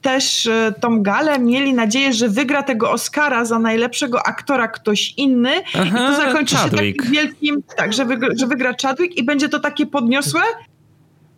też 0.02 0.46
e, 0.46 0.74
tą 0.80 1.02
galę 1.02 1.38
mieli 1.38 1.74
nadzieję, 1.74 2.12
że 2.12 2.28
wygra 2.28 2.62
tego 2.62 2.90
Oscara 2.90 3.44
za 3.44 3.58
najlepszego 3.58 4.26
aktora 4.26 4.68
ktoś 4.68 5.14
inny. 5.16 5.50
Aha, 5.74 5.84
i 5.84 5.90
to 5.90 6.16
zakończy 6.16 6.56
Chadwick. 6.56 7.02
się 7.02 7.08
takim 7.08 7.12
wielkim, 7.12 7.62
tak, 7.76 7.92
że 7.92 8.04
wygra, 8.04 8.28
że 8.38 8.46
wygra 8.46 8.74
Chadwick 8.82 9.16
i 9.16 9.24
będzie 9.24 9.48
to 9.48 9.60
takie 9.60 9.86
podniosłe, 9.86 10.40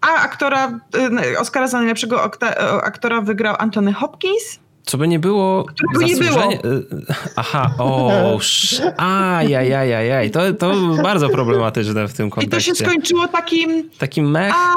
a 0.00 0.14
aktora, 0.14 0.80
e, 1.34 1.40
Oscara 1.40 1.68
za 1.68 1.78
najlepszego 1.78 2.30
aktora 2.82 3.20
wygrał 3.20 3.56
Anthony 3.58 3.92
Hopkins, 3.92 4.58
co 4.88 4.98
by 4.98 5.08
nie 5.08 5.18
było... 5.18 5.64
Którego 5.64 6.06
nie 6.06 6.16
było. 6.16 6.52
Y, 6.52 6.86
aha, 7.36 7.70
o, 7.78 8.38
ajajajajaj. 8.96 10.30
To, 10.30 10.52
to 10.52 10.74
bardzo 11.02 11.28
problematyczne 11.28 12.08
w 12.08 12.14
tym 12.14 12.30
kontekście. 12.30 12.72
I 12.72 12.74
to 12.74 12.78
się 12.78 12.84
skończyło 12.84 13.28
takim... 13.28 13.90
Takim 13.98 14.30
mech? 14.30 14.54
A, 14.54 14.74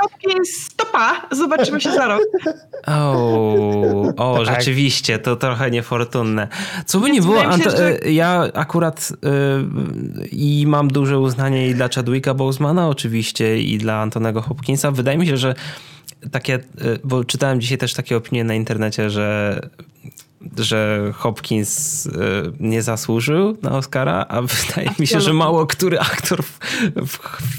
Hopkins, 0.00 0.48
stopa, 0.64 1.22
zobaczymy 1.30 1.80
się 1.80 1.92
za 1.92 2.06
rok. 2.06 2.22
O, 2.86 4.12
o 4.16 4.44
tak. 4.44 4.56
rzeczywiście, 4.56 5.18
to 5.18 5.36
trochę 5.36 5.70
niefortunne. 5.70 6.48
Co 6.86 7.00
by 7.00 7.10
nie 7.10 7.22
było, 7.22 7.42
się, 7.42 7.70
że... 7.70 8.06
Y, 8.06 8.12
ja 8.12 8.48
akurat 8.54 9.12
y, 9.12 10.28
i 10.32 10.64
mam 10.66 10.88
duże 10.88 11.18
uznanie 11.18 11.68
i 11.68 11.74
dla 11.74 11.88
Chadwicka 11.88 12.34
Bosemana 12.34 12.88
oczywiście 12.88 13.58
i 13.58 13.78
dla 13.78 14.00
Antonego 14.00 14.42
Hopkinsa. 14.42 14.90
Wydaje 14.90 15.18
mi 15.18 15.26
się, 15.26 15.36
że 15.36 15.54
takie, 16.30 16.54
y, 16.54 16.60
bo 17.04 17.24
czytałem 17.24 17.60
dzisiaj 17.60 17.78
też 17.78 17.94
takie 17.94 18.16
opinie 18.16 18.44
na 18.44 18.54
internecie, 18.54 19.10
że 19.10 19.60
że 20.58 21.10
Hopkins 21.14 22.06
y, 22.06 22.10
nie 22.60 22.82
zasłużył 22.82 23.56
na 23.62 23.70
Oscara, 23.70 24.26
a 24.28 24.42
wydaje 24.42 24.90
mi 24.98 25.06
się, 25.06 25.20
że 25.20 25.32
mało 25.32 25.66
który 25.66 26.00
aktor 26.00 26.42
w, 26.42 26.58
w, 27.06 27.18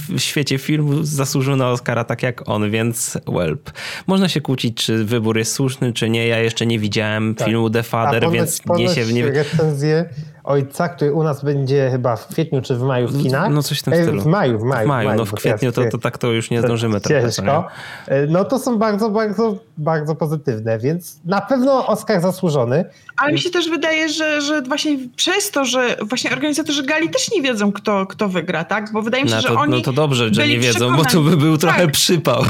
w, 0.09 0.19
świecie 0.19 0.57
filmu 0.57 1.03
zasłużył 1.03 1.55
na 1.55 1.69
Oscara 1.69 2.03
tak 2.03 2.23
jak 2.23 2.49
on, 2.49 2.71
więc 2.71 3.17
welp. 3.27 3.71
Można 4.07 4.29
się 4.29 4.41
kłócić, 4.41 4.77
czy 4.85 5.05
wybór 5.05 5.37
jest 5.37 5.53
słuszny, 5.53 5.93
czy 5.93 6.09
nie. 6.09 6.27
Ja 6.27 6.39
jeszcze 6.39 6.65
nie 6.65 6.79
widziałem 6.79 7.35
tak. 7.35 7.47
filmu 7.47 7.69
The 7.69 7.83
Father, 7.83 8.21
ponoć, 8.21 8.35
więc 8.35 8.61
nie 8.77 8.89
się... 8.89 9.13
Nie... 9.13 9.31
recenzję 9.31 10.09
Ojca, 10.43 10.89
który 10.89 11.13
u 11.13 11.23
nas 11.23 11.43
będzie 11.43 11.89
chyba 11.91 12.15
w 12.15 12.27
kwietniu 12.27 12.61
czy 12.61 12.75
w 12.75 12.81
maju 12.81 13.07
w 13.07 13.23
kinach. 13.23 13.51
No 13.51 13.63
coś 13.63 13.79
w 13.79 13.83
tym 13.83 13.93
stylu. 13.93 14.21
W 14.21 14.25
maju, 14.25 14.59
w 14.59 14.63
maju. 14.63 14.85
W 14.85 14.87
maju, 14.87 15.13
no 15.15 15.25
w 15.25 15.33
kwietniu 15.33 15.71
to, 15.71 15.85
to 15.91 15.97
tak 15.97 16.17
to 16.17 16.31
już 16.31 16.49
nie 16.49 16.61
zdążymy. 16.61 17.01
Ciężko. 17.01 17.41
Trochę, 17.41 18.27
no 18.27 18.45
to 18.45 18.59
są 18.59 18.77
bardzo, 18.77 19.09
bardzo, 19.09 19.57
bardzo 19.77 20.15
pozytywne, 20.15 20.79
więc 20.79 21.19
na 21.25 21.41
pewno 21.41 21.87
Oscar 21.87 22.21
zasłużony. 22.21 22.85
Ale 23.17 23.33
mi 23.33 23.39
się 23.39 23.49
też 23.49 23.69
wydaje, 23.69 24.09
że, 24.09 24.41
że 24.41 24.61
właśnie 24.61 24.97
przez 25.15 25.51
to, 25.51 25.65
że 25.65 25.97
właśnie 26.01 26.31
organizatorzy 26.31 26.83
gali 26.83 27.09
też 27.09 27.31
nie 27.31 27.41
wiedzą, 27.41 27.71
kto, 27.71 28.05
kto 28.05 28.29
wygra, 28.29 28.63
tak? 28.63 28.91
Bo 28.91 29.01
wydaje 29.01 29.23
mi 29.23 29.29
się, 29.29 29.35
no 29.35 29.41
to, 29.41 29.47
że 29.47 29.53
oni. 29.55 29.71
No 29.71 29.81
to 29.81 29.93
dobrze, 29.93 30.33
że 30.33 30.47
nie 30.47 30.59
wiedzą, 30.59 30.95
bo 30.95 31.05
to 31.05 31.21
by 31.21 31.37
był 31.37 31.57
trochę 31.57 31.81
tak. 31.81 31.91
przypał. 31.91 32.43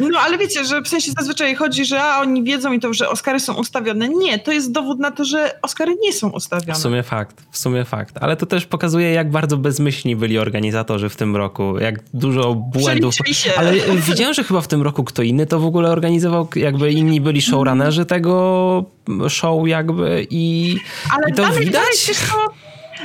No 0.00 0.18
ale 0.20 0.38
wiecie, 0.38 0.64
że 0.64 0.82
w 0.82 0.88
sensie 0.88 1.12
zazwyczaj 1.18 1.54
chodzi, 1.54 1.84
że 1.84 2.02
a, 2.02 2.20
oni 2.20 2.44
wiedzą 2.44 2.72
i 2.72 2.80
to, 2.80 2.94
że 2.94 3.08
Oscary 3.08 3.40
są 3.40 3.54
ustawione. 3.54 4.08
Nie, 4.08 4.38
to 4.38 4.52
jest 4.52 4.72
dowód 4.72 4.98
na 4.98 5.10
to, 5.10 5.24
że 5.24 5.58
Oscary 5.62 5.96
nie 6.02 6.12
są 6.12 6.30
ustawione. 6.30 6.74
W 6.74 6.82
sumie 6.82 7.02
fakt, 7.02 7.37
w 7.50 7.58
sumie 7.58 7.84
fakt. 7.84 8.14
Ale 8.20 8.36
to 8.36 8.46
też 8.46 8.66
pokazuje, 8.66 9.10
jak 9.10 9.30
bardzo 9.30 9.56
bezmyślni 9.56 10.16
byli 10.16 10.38
organizatorzy 10.38 11.08
w 11.08 11.16
tym 11.16 11.36
roku. 11.36 11.78
Jak 11.78 12.02
dużo 12.14 12.54
błędów. 12.54 13.14
Ale 13.56 13.72
widziałem, 13.96 14.34
że 14.34 14.44
chyba 14.44 14.60
w 14.60 14.68
tym 14.68 14.82
roku 14.82 15.04
kto 15.04 15.22
inny 15.22 15.46
to 15.46 15.60
w 15.60 15.64
ogóle 15.64 15.90
organizował, 15.90 16.48
jakby 16.56 16.92
inni 16.92 17.20
byli 17.20 17.42
showrunnerzy 17.42 18.06
tego 18.06 18.84
show 19.28 19.68
jakby 19.68 20.26
i, 20.30 20.76
Ale 21.16 21.30
i 21.30 21.32
to 21.32 21.42
dalej, 21.42 21.60
widać. 21.60 21.82
Dalej, 22.06 22.48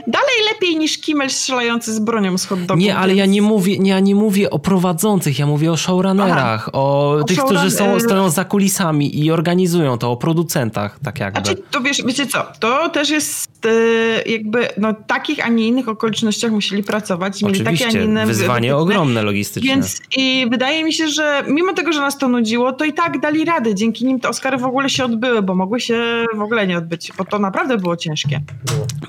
dalej 0.07 0.35
lepiej 0.53 0.77
niż 0.77 0.97
Kimmel 0.97 1.29
strzelający 1.29 1.93
z 1.93 1.99
bronią 1.99 2.37
z 2.37 2.45
hot. 2.45 2.59
Nie, 2.75 2.97
ale 2.97 3.07
więc... 3.07 3.19
ja 3.19 3.25
nie 3.25 3.41
mówię, 3.41 3.79
nie, 3.79 3.91
ja 3.91 3.99
nie 3.99 4.15
mówię 4.15 4.49
o 4.49 4.59
prowadzących, 4.59 5.39
ja 5.39 5.45
mówię 5.47 5.71
o 5.71 5.77
showrunnerach, 5.77 6.69
o, 6.73 7.11
O 7.11 7.23
tych, 7.23 7.37
showrun- 7.37 7.45
którzy 7.45 7.71
są, 7.71 7.99
stoją 7.99 8.29
za 8.29 8.45
kulisami 8.45 9.19
i 9.19 9.31
organizują 9.31 9.97
to, 9.97 10.11
o 10.11 10.17
producentach, 10.17 10.99
tak 11.03 11.19
jakby. 11.19 11.39
Znaczy, 11.39 11.61
to 11.71 11.81
wiesz, 11.81 12.03
wiecie 12.05 12.27
co, 12.27 12.45
to 12.59 12.89
też 12.89 13.09
jest 13.09 13.52
e, 13.65 14.31
jakby, 14.31 14.67
no 14.77 14.93
takich, 15.07 15.45
a 15.45 15.49
nie 15.49 15.67
innych 15.67 15.89
okolicznościach 15.89 16.51
musieli 16.51 16.83
pracować. 16.83 17.43
Mieli 17.43 17.59
takie, 17.59 17.69
a 17.69 17.73
Oczywiście, 17.73 17.99
nie 17.99 18.05
inne 18.05 18.25
wyzwanie 18.25 18.75
ogromne 18.75 19.23
logistyczne. 19.23 19.69
Więc 19.69 20.01
i 20.17 20.47
wydaje 20.51 20.83
mi 20.83 20.93
się, 20.93 21.07
że 21.07 21.43
mimo 21.47 21.73
tego, 21.73 21.93
że 21.93 21.99
nas 21.99 22.17
to 22.17 22.27
nudziło, 22.27 22.73
to 22.73 22.85
i 22.85 22.93
tak 22.93 23.19
dali 23.19 23.45
radę. 23.45 23.75
Dzięki 23.75 24.05
nim 24.05 24.19
te 24.19 24.29
Oscary 24.29 24.57
w 24.57 24.65
ogóle 24.65 24.89
się 24.89 25.05
odbyły, 25.05 25.41
bo 25.41 25.55
mogły 25.55 25.79
się 25.79 26.25
w 26.35 26.41
ogóle 26.41 26.67
nie 26.67 26.77
odbyć, 26.77 27.11
bo 27.17 27.25
to 27.25 27.39
naprawdę 27.39 27.77
było 27.77 27.97
ciężkie. 27.97 28.41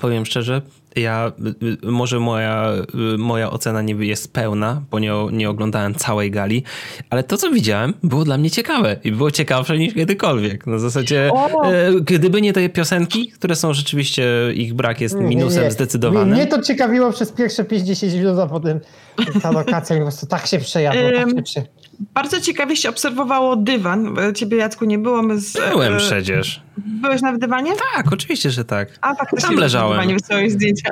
Powiem 0.01 0.27
szczerze, 0.27 0.63
ja, 0.97 1.33
y, 1.63 1.87
y, 1.87 1.91
może 1.91 2.21
moja, 2.21 2.73
y, 3.15 3.19
moja 3.19 3.51
ocena 3.51 3.83
nie 3.83 3.95
jest 3.95 4.33
pełna, 4.33 4.83
bo 4.91 4.99
nie, 4.99 5.13
nie 5.33 5.51
oglądałem 5.51 5.95
całej 5.95 6.31
gali, 6.31 6.63
ale 7.11 7.23
to, 7.23 7.37
co 7.37 7.51
widziałem, 7.51 7.95
było 8.03 8.25
dla 8.25 8.39
mnie 8.39 8.51
ciekawe 8.51 8.97
i 9.05 9.13
było 9.13 9.31
ciekawsze 9.31 9.79
niż 9.79 9.95
kiedykolwiek. 9.95 10.67
Na 10.67 10.79
zasadzie, 10.79 11.31
O! 11.33 11.65
e, 11.65 11.93
gdyby 12.01 12.43
nie 12.43 12.53
te 12.53 12.69
piosenki, 12.69 13.29
które 13.29 13.57
są 13.57 13.75
rzeczywiście, 13.75 14.25
ich 14.53 14.75
brak 14.75 15.01
jest 15.01 15.15
minusem 15.15 15.59
Nie, 15.59 15.65
nie. 15.65 15.71
zdecydowanym. 15.71 16.35
Mnie 16.35 16.47
to 16.47 16.63
ciekawiło 16.63 17.13
przez 17.13 17.33
pierwsze 17.33 17.65
50 17.65 18.13
minut, 18.15 18.39
a 18.39 18.47
potem 18.47 18.81
ta 19.43 19.51
lokacja 19.51 19.97
mi 19.97 20.01
po 20.01 20.07
prostu 20.07 20.27
tak 20.27 20.47
się 20.47 20.59
przejadła. 20.59 21.03
Tak 21.25 21.31
się 21.31 21.43
prze... 21.43 21.63
Bardzo 22.15 22.41
ciekawie 22.41 22.77
się 22.77 22.89
obserwowało 22.89 23.57
dywan. 23.57 24.19
E, 24.19 24.33
Ciebie, 24.33 24.57
Jacku, 24.57 24.85
nie 24.85 24.99
było. 24.99 25.23
My 25.23 25.41
z, 25.41 25.53
Byłem 25.53 25.95
e, 25.95 25.97
przecież. 25.97 26.63
Byłeś 26.77 27.23
na 27.23 27.39
dywanie? 27.39 27.73
Tak, 27.95 28.13
oczywiście, 28.13 28.51
że 28.51 28.65
tak. 28.65 28.89
A 29.01 29.15
tak, 29.15 29.31
Tam 29.41 29.55
leżałem. 29.55 30.09
Nie 30.09 30.15
wysyłałeś 30.15 30.53
zdjęcia. 30.53 30.91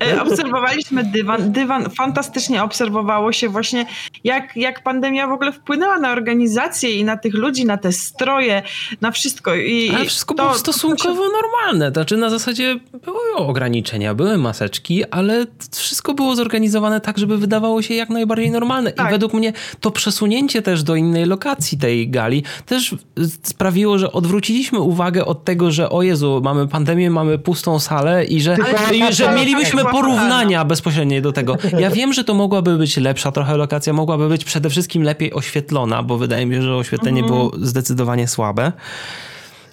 E, 0.00 0.22
Obserwowaliśmy 0.22 1.04
dywan. 1.04 1.52
Dywan 1.52 1.90
fantastycznie 1.90 2.62
obserwowało 2.62 3.32
się 3.32 3.48
właśnie, 3.48 3.86
jak, 4.24 4.56
jak 4.56 4.82
pandemia 4.82 5.26
w 5.26 5.32
ogóle 5.32 5.52
wpłynęła 5.52 5.98
na 5.98 6.12
organizację 6.12 6.90
i 6.90 7.04
na 7.04 7.16
tych 7.16 7.34
ludzi, 7.34 7.64
na 7.66 7.76
te 7.76 7.92
stroje, 7.92 8.62
na 9.00 9.10
wszystko. 9.10 9.54
I 9.54 9.90
Ale 9.94 10.04
wszystko 10.04 10.34
to- 10.34 10.42
było 10.42 10.52
to 10.54 10.58
stosunkowo 10.58 11.22
normalne. 11.28 11.90
Znaczy 11.90 12.16
na 12.16 12.30
zasadzie 12.30 12.76
były 13.04 13.34
ograniczenia, 13.36 14.14
były 14.14 14.38
maseczki, 14.38 15.04
ale 15.10 15.46
wszystko 15.76 16.14
było 16.14 16.36
zorganizowane 16.36 17.00
tak, 17.00 17.18
żeby 17.18 17.38
wydawało 17.38 17.82
się 17.82 17.94
jak 17.94 18.08
najbardziej 18.10 18.50
normalne. 18.50 18.90
I 18.90 18.94
Tak. 18.94 19.10
według 19.10 19.32
mnie 19.34 19.52
to 19.80 19.90
przesunięcie 19.90 20.62
też 20.62 20.82
do 20.82 20.94
innej 20.96 21.26
lokacji 21.26 21.78
tej 21.78 22.08
gali 22.10 22.42
też 22.66 22.94
sprawiło, 23.42 23.98
że 23.98 24.12
odwróciliśmy 24.12 24.78
uwagę 24.80 24.93
od 25.24 25.44
tego, 25.44 25.70
że 25.70 25.90
o 25.90 26.02
Jezu, 26.02 26.40
mamy 26.44 26.68
pandemię, 26.68 27.10
mamy 27.10 27.38
pustą 27.38 27.78
salę 27.78 28.24
i 28.24 28.40
że, 28.40 28.56
i 28.92 29.12
że 29.14 29.34
mielibyśmy 29.34 29.80
była 29.80 29.92
porównania 29.92 30.64
bezpośrednie 30.64 31.22
do 31.22 31.32
tego. 31.32 31.56
Ja 31.78 31.90
wiem, 31.90 32.12
że 32.12 32.24
to 32.24 32.34
mogłaby 32.34 32.76
być 32.78 32.96
lepsza 32.96 33.32
trochę 33.32 33.56
lokacja, 33.56 33.92
mogłaby 33.92 34.28
być 34.28 34.44
przede 34.44 34.70
wszystkim 34.70 35.02
lepiej 35.02 35.32
oświetlona, 35.32 36.02
bo 36.02 36.18
wydaje 36.18 36.46
mi 36.46 36.54
się, 36.54 36.62
że 36.62 36.76
oświetlenie 36.76 37.20
Mhm. 37.20 37.38
było 37.38 37.52
zdecydowanie 37.66 38.28
słabe. 38.28 38.72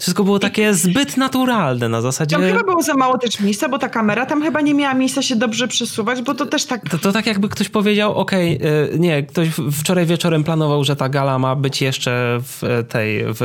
Wszystko 0.01 0.23
było 0.23 0.39
takie 0.39 0.73
zbyt 0.73 1.17
naturalne 1.17 1.89
na 1.89 2.01
zasadzie. 2.01 2.35
Tam 2.35 2.45
chyba 2.45 2.63
było 2.63 2.81
za 2.81 2.93
mało 2.93 3.17
też 3.17 3.39
miejsca, 3.39 3.69
bo 3.69 3.79
ta 3.79 3.89
kamera 3.89 4.25
tam 4.25 4.41
chyba 4.41 4.61
nie 4.61 4.73
miała 4.73 4.93
miejsca 4.93 5.21
się 5.21 5.35
dobrze 5.35 5.67
przesuwać, 5.67 6.21
bo 6.21 6.35
to 6.35 6.45
też 6.45 6.65
tak 6.65 6.89
To, 6.89 6.97
to 6.97 7.11
tak 7.11 7.25
jakby 7.25 7.49
ktoś 7.49 7.69
powiedział, 7.69 8.15
okej, 8.15 8.59
y, 8.93 8.99
nie, 8.99 9.23
ktoś 9.23 9.49
wczoraj 9.79 10.05
wieczorem 10.05 10.43
planował, 10.43 10.83
że 10.83 10.95
ta 10.95 11.09
gala 11.09 11.39
ma 11.39 11.55
być 11.55 11.81
jeszcze 11.81 12.39
w 12.43 12.63
e, 12.63 12.83
tej, 12.83 13.23
w, 13.27 13.39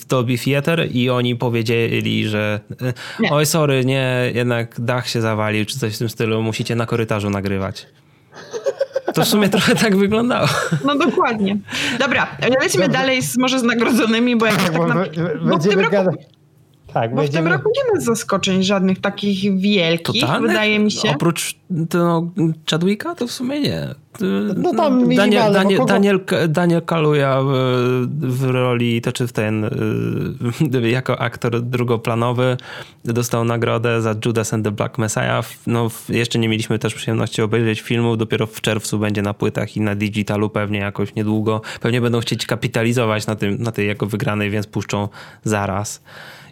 w 0.00 0.06
Dolby 0.06 0.38
Theater 0.38 0.88
i 0.92 1.10
oni 1.10 1.36
powiedzieli, 1.36 2.28
że 2.28 2.60
y, 2.82 2.92
Nie. 3.20 3.30
oj 3.30 3.46
sorry, 3.46 3.84
nie, 3.84 4.32
jednak 4.34 4.80
dach 4.80 5.08
się 5.08 5.20
zawalił, 5.20 5.64
czy 5.64 5.78
coś 5.78 5.94
w 5.94 5.98
tym 5.98 6.08
stylu, 6.08 6.42
musicie 6.42 6.76
na 6.76 6.86
korytarzu 6.86 7.30
nagrywać. 7.30 7.86
To 9.14 9.24
w 9.24 9.28
sumie 9.28 9.48
trochę 9.48 9.74
tak 9.74 9.96
wyglądało. 9.96 10.48
No 10.84 10.94
dokładnie. 10.98 11.56
Dobra, 11.98 12.26
lecimy 12.60 12.88
dalej 12.88 13.22
z, 13.22 13.38
może 13.38 13.58
z 13.58 13.62
nagrodzonymi, 13.62 14.36
bo 14.36 14.46
jak 14.46 14.56
tak 14.56 14.72
na... 14.88 14.94
be- 14.94 15.10
bo 15.42 15.58
w 15.58 15.68
tym 15.68 15.80
roku. 15.80 15.96
Tak, 16.92 17.14
bo 17.14 17.22
w 17.22 17.24
tym 17.24 17.32
będziemy... 17.32 17.50
roku 17.50 17.70
nie 17.76 17.94
ma 17.94 18.00
zaskoczeń 18.00 18.62
żadnych 18.62 19.00
takich 19.00 19.58
wielkich, 19.58 20.20
Totalne? 20.20 20.48
wydaje 20.48 20.78
mi 20.78 20.90
się. 20.90 21.10
Oprócz 21.10 21.56
no, 21.94 22.30
Chadwicka 22.70 23.14
to 23.14 23.26
w 23.26 23.32
sumie 23.32 23.60
nie. 23.60 23.94
No 24.56 24.74
tam 24.74 25.14
Daniel, 25.14 25.52
Daniel, 25.52 25.80
kogo- 25.80 25.86
Daniel, 25.86 26.20
Daniel 26.48 26.82
Kaluja 26.82 27.42
w, 27.42 27.52
w 28.20 28.44
roli, 28.44 29.00
to 29.02 29.12
czy 29.12 29.26
w 29.26 29.32
ten, 29.32 29.64
y, 30.74 30.90
jako 30.98 31.20
aktor 31.20 31.62
drugoplanowy 31.62 32.56
dostał 33.04 33.44
nagrodę 33.44 34.02
za 34.02 34.14
Judas 34.26 34.54
and 34.54 34.64
the 34.64 34.70
Black 34.70 34.98
Messiah. 34.98 35.44
No, 35.66 35.90
jeszcze 36.08 36.38
nie 36.38 36.48
mieliśmy 36.48 36.78
też 36.78 36.94
przyjemności 36.94 37.42
obejrzeć 37.42 37.80
filmu, 37.80 38.16
dopiero 38.16 38.46
w 38.46 38.60
czerwcu 38.60 38.98
będzie 38.98 39.22
na 39.22 39.34
płytach 39.34 39.76
i 39.76 39.80
na 39.80 39.94
digitalu 39.94 40.50
pewnie 40.50 40.78
jakoś 40.78 41.14
niedługo. 41.14 41.60
Pewnie 41.80 42.00
będą 42.00 42.20
chcieć 42.20 42.46
kapitalizować 42.46 43.26
na, 43.26 43.36
tym, 43.36 43.62
na 43.62 43.72
tej 43.72 43.88
jako 43.88 44.06
wygranej, 44.06 44.50
więc 44.50 44.66
puszczą 44.66 45.08
zaraz, 45.44 46.02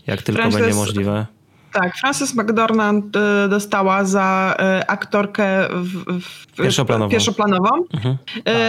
jak 0.07 0.23
tylko 0.23 0.43
Frances- 0.43 0.61
będzie 0.61 0.75
możliwe. 0.75 1.27
Tak, 1.73 1.97
Frances 1.97 2.35
McDormand 2.35 3.17
y, 3.17 3.49
dostała 3.49 4.05
za 4.05 4.57
y, 4.81 4.87
aktorkę 4.87 5.69
w, 5.71 6.21
w, 6.21 6.47
Pierwszoplanową. 6.57 7.11
pierwszoplanową. 7.11 7.69
Mhm. 7.95 8.17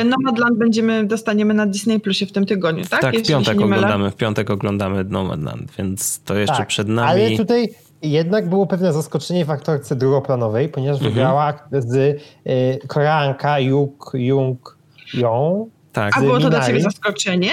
Y, 0.01 0.03
Nomadland 0.03 0.57
będziemy, 0.57 1.05
dostaniemy 1.07 1.53
na 1.53 1.65
Disney 1.65 1.99
Plusie 1.99 2.25
w 2.25 2.31
tym 2.31 2.45
tygodniu, 2.45 2.83
tak? 2.89 3.01
Tak, 3.01 3.11
w 3.11 3.17
Jeśli 3.17 3.29
piątek 3.33 3.61
oglądamy, 3.61 4.11
w 4.11 4.15
piątek 4.15 4.49
oglądamy 4.49 5.03
Nomadland, 5.03 5.71
więc 5.77 6.19
to 6.23 6.35
jeszcze 6.35 6.57
Tak, 6.57 6.67
przed 6.67 6.87
nami. 6.87 7.09
Ale 7.09 7.37
tutaj 7.37 7.69
jednak 8.01 8.49
było 8.49 8.67
pewne 8.67 8.93
zaskoczenie 8.93 9.45
w 9.45 9.49
aktorce 9.51 9.95
drugoplanowej, 9.95 10.69
ponieważ 10.69 10.95
Mhm. 10.97 11.13
wygrała 11.13 11.53
z 11.71 11.95
y, 11.95 12.19
Koreanka 12.87 13.59
Juk 13.59 14.11
Jung 14.13 14.77
Yong. 15.13 15.69
Tak. 15.93 16.17
A 16.17 16.21
było 16.21 16.33
to 16.33 16.39
dla 16.39 16.49
Minari. 16.49 16.67
ciebie 16.67 16.81
zaskoczenie? 16.81 17.51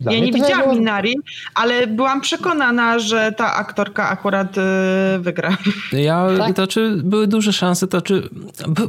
Dla 0.00 0.12
ja 0.12 0.18
nie 0.20 0.32
widziałam 0.32 0.62
było- 0.62 0.74
Minari, 0.74 1.14
ale 1.54 1.86
byłam 1.86 2.20
przekonana, 2.20 2.98
że 2.98 3.32
ta 3.36 3.54
aktorka 3.54 4.08
akurat 4.08 4.58
y, 4.58 4.60
wygra. 5.18 5.56
Ja, 5.92 6.26
Tak? 6.38 6.56
to 6.56 6.66
czy 6.66 6.96
były 7.04 7.26
duże 7.26 7.52
szanse, 7.52 7.86
to 7.86 8.02
czy, 8.02 8.28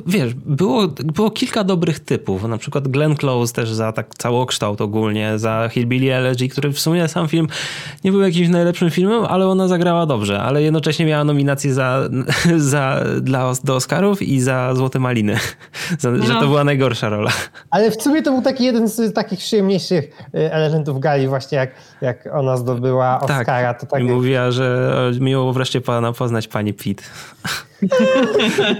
wiesz, 0.07 0.33
było, 0.33 0.87
było 0.87 1.31
kilka 1.31 1.63
dobrych 1.63 1.99
typów, 1.99 2.43
na 2.43 2.57
przykład 2.57 2.87
Glenn 2.87 3.15
Close 3.15 3.53
też 3.53 3.69
za 3.71 3.91
tak 3.91 4.15
całokształt 4.17 4.81
ogólnie, 4.81 5.39
za 5.39 5.69
Hillbilly 5.71 6.13
Elegy, 6.15 6.47
który 6.49 6.71
w 6.71 6.79
sumie 6.79 7.07
sam 7.07 7.27
film 7.27 7.47
nie 8.03 8.11
był 8.11 8.21
jakimś 8.21 8.49
najlepszym 8.49 8.89
filmem, 8.91 9.25
ale 9.25 9.47
ona 9.47 9.67
zagrała 9.67 10.05
dobrze, 10.05 10.41
ale 10.41 10.61
jednocześnie 10.63 11.05
miała 11.05 11.23
nominację 11.23 11.73
za, 11.73 11.99
za, 12.57 13.03
dla, 13.21 13.51
do 13.63 13.75
Oscarów 13.75 14.21
i 14.21 14.39
za 14.41 14.75
Złote 14.75 14.99
Maliny, 14.99 15.37
za, 15.99 16.15
że 16.15 16.33
No. 16.33 16.39
to 16.41 16.47
była 16.47 16.63
najgorsza 16.63 17.09
rola. 17.09 17.31
Ale 17.71 17.91
w 17.91 18.01
sumie 18.03 18.21
to 18.21 18.31
był 18.31 18.41
taki 18.41 18.63
jeden 18.63 18.87
z 18.87 19.13
takich 19.13 19.39
przyjemniejszych 19.39 20.05
y, 20.35 20.51
elementów 20.97 21.01
gali, 21.01 21.27
właśnie 21.27 21.57
jak, 21.57 21.69
jak 22.01 22.27
ona 22.33 22.57
zdobyła 22.57 23.19
Oscara. 23.19 23.73
To 23.73 23.85
tak 23.85 24.01
I 24.01 24.03
mówiła, 24.03 24.51
że 24.51 24.95
o, 25.19 25.23
miło 25.23 25.53
wreszcie 25.53 25.81
pana 25.81 26.13
poznać 26.13 26.47
pani 26.47 26.73
Pitt. 26.73 27.03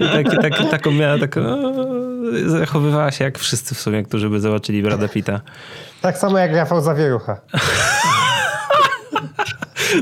I 0.00 0.24
taki, 0.24 0.36
tak, 0.42 0.70
taką 0.70 0.90
miała 0.90 1.18
taką, 1.18 1.40
o, 1.40 1.72
zachowywała 2.46 3.10
się 3.10 3.24
jak 3.24 3.38
wszyscy 3.38 3.74
w 3.74 3.80
sumie, 3.80 4.02
którzy 4.02 4.28
by 4.28 4.40
zobaczyli 4.40 4.82
Brada 4.82 5.08
Pitta. 5.08 5.40
tak 6.00 6.18
samo 6.18 6.38
jak 6.38 6.52
Rafał 6.52 6.80
Zawierucha. 6.80 7.40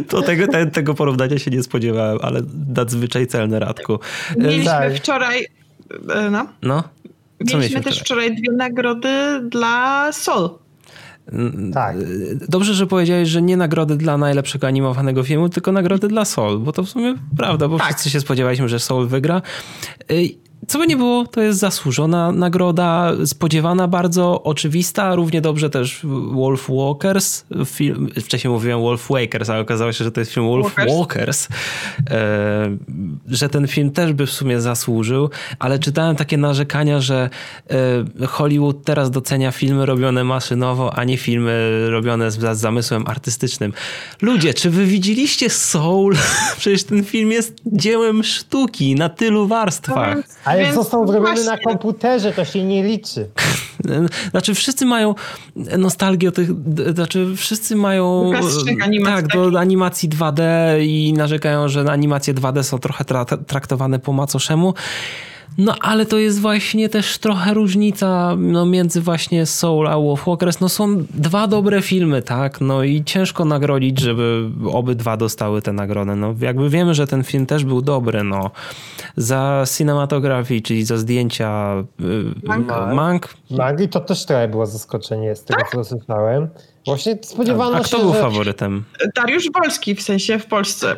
To 0.08 0.22
tego, 0.22 0.46
te, 0.48 0.66
tego 0.66 0.94
porównania 0.94 1.38
się 1.38 1.50
nie 1.50 1.62
spodziewałem, 1.62 2.18
ale 2.22 2.40
nadzwyczaj 2.76 3.26
celne, 3.26 3.58
Radku. 3.58 3.98
E, 4.30 4.38
Mieliśmy 4.38 4.64
tak. 4.64 4.94
wczoraj, 4.94 5.42
y, 5.44 6.30
no, 6.30 6.46
No, 6.62 6.82
co 7.50 7.56
mieliśmy 7.58 7.80
też 7.80 8.00
wczoraj 8.00 8.36
dwie 8.36 8.52
nagrody 8.52 9.40
dla 9.48 10.08
Sol. 10.12 10.50
Tak. 11.74 11.96
Dobrze, 12.48 12.74
że 12.74 12.86
powiedziałeś, 12.86 13.28
że 13.28 13.42
nie 13.42 13.56
nagrody 13.56 13.96
dla 13.96 14.18
najlepszego 14.18 14.66
animowanego 14.66 15.22
filmu, 15.22 15.48
tylko 15.48 15.72
nagrody 15.72 16.08
dla 16.08 16.24
Soul, 16.24 16.58
bo 16.58 16.72
to 16.72 16.82
w 16.82 16.88
sumie 16.88 17.14
prawda, 17.36 17.68
bo 17.68 17.78
Tak. 17.78 17.86
wszyscy 17.86 18.10
się 18.10 18.20
spodziewaliśmy, 18.20 18.68
że 18.68 18.78
Soul 18.78 19.06
wygra. 19.06 19.42
Co 20.66 20.78
by 20.78 20.86
nie 20.86 20.96
było, 20.96 21.26
to 21.26 21.42
jest 21.42 21.58
zasłużona 21.58 22.32
nagroda, 22.32 23.12
spodziewana 23.26 23.88
bardzo, 23.88 24.42
oczywista, 24.42 25.14
równie 25.14 25.40
dobrze 25.40 25.70
też 25.70 26.00
Wolf 26.32 26.66
Walkers, 26.68 27.44
film, 27.64 28.08
wcześniej 28.20 28.52
mówiłem 28.52 28.80
Wolf 28.80 29.08
Wakers, 29.10 29.50
ale 29.50 29.60
okazało 29.60 29.92
się, 29.92 30.04
że 30.04 30.12
to 30.12 30.20
jest 30.20 30.32
film 30.32 30.46
Wolf 30.46 30.74
Walkers. 30.76 30.92
Walkers, 30.96 31.48
e, 32.10 32.76
że 33.28 33.48
ten 33.48 33.66
film 33.66 33.90
też 33.90 34.12
by 34.12 34.26
w 34.26 34.32
sumie 34.32 34.60
zasłużył, 34.60 35.30
ale 35.58 35.78
czytałem 35.78 36.16
takie 36.16 36.36
narzekania, 36.36 37.00
że 37.00 37.30
e, 38.20 38.26
Hollywood 38.26 38.84
teraz 38.84 39.10
docenia 39.10 39.52
filmy 39.52 39.86
robione 39.86 40.24
maszynowo, 40.24 40.94
a 40.94 41.04
nie 41.04 41.16
filmy 41.16 41.86
robione 41.90 42.30
z, 42.30 42.38
z 42.56 42.58
zamysłem 42.58 43.04
artystycznym. 43.06 43.72
Ludzie, 44.22 44.54
czy 44.54 44.70
wy 44.70 44.84
widzieliście 44.84 45.50
Soul? 45.50 46.16
Przecież 46.58 46.84
ten 46.84 47.04
film 47.04 47.32
jest 47.32 47.54
dziełem 47.66 48.24
sztuki 48.24 48.94
na 48.94 49.08
tylu 49.08 49.46
warstwach. 49.46 50.18
Ale 50.56 50.64
Więc 50.64 50.74
został 50.74 51.06
zrobiony 51.06 51.34
właśnie. 51.34 51.50
na 51.50 51.58
komputerze, 51.58 52.32
to 52.32 52.44
się 52.44 52.64
nie 52.64 52.82
liczy. 52.82 53.28
Znaczy 54.30 54.54
wszyscy 54.54 54.86
mają 54.86 55.14
nostalgię 55.78 56.28
o 56.28 56.32
tych, 56.32 56.48
znaczy 56.94 57.26
wszyscy 57.36 57.76
mają 57.76 58.30
tak, 59.04 59.26
do 59.26 59.60
animacji 59.60 60.08
2D 60.08 60.42
i 60.82 61.12
narzekają, 61.12 61.68
że 61.68 61.80
animacje 61.80 62.34
2D 62.34 62.62
są 62.62 62.78
trochę 62.78 63.04
tra- 63.04 63.44
traktowane 63.46 63.98
po 63.98 64.12
macoszemu. 64.12 64.74
No 65.58 65.74
ale 65.80 66.06
to 66.06 66.18
jest 66.18 66.40
właśnie 66.40 66.88
też 66.88 67.18
trochę 67.18 67.54
różnica 67.54 68.36
no, 68.38 68.66
między 68.66 69.00
właśnie 69.00 69.46
Soul 69.46 69.86
a 69.88 69.98
Wolfwalkers. 69.98 70.60
No 70.60 70.68
są 70.68 71.04
dwa 71.14 71.46
dobre 71.46 71.82
filmy, 71.82 72.22
tak? 72.22 72.60
No 72.60 72.82
i 72.82 73.04
ciężko 73.04 73.44
nagrodzić, 73.44 74.00
żeby 74.00 74.50
obydwa 74.72 75.16
dostały 75.16 75.62
tę 75.62 75.72
nagrodę. 75.72 76.16
No 76.16 76.34
jakby 76.40 76.70
wiemy, 76.70 76.94
że 76.94 77.06
ten 77.06 77.24
film 77.24 77.46
też 77.46 77.64
był 77.64 77.82
dobry, 77.82 78.24
no. 78.24 78.50
Za 79.16 79.64
cinematografię, 79.76 80.60
czyli 80.60 80.84
za 80.84 80.96
zdjęcia 80.96 81.74
y, 82.00 82.48
Mank. 82.48 82.68
Mank 82.94 83.34
Magii 83.50 83.88
to 83.88 84.00
też 84.00 84.26
trochę 84.26 84.48
było 84.48 84.66
zaskoczenie 84.66 85.36
z 85.36 85.44
tego, 85.44 85.62
co 85.72 85.84
słyszałem. 85.84 86.48
Właśnie 86.86 87.18
spodziewano 87.22 87.76
A 87.76 87.80
kto 87.80 87.96
się, 87.96 88.02
był 88.02 88.12
że... 88.12 88.20
faworytem? 88.20 88.84
Dariusz 89.16 89.50
Wolski, 89.54 89.94
w 89.94 90.02
sensie 90.02 90.38
w 90.38 90.46
Polsce. 90.46 90.96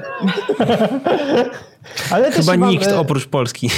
Ale 2.11 2.33
Chyba 2.33 2.57
nikt 2.57 2.93
oprócz 2.93 3.27
Polski. 3.27 3.71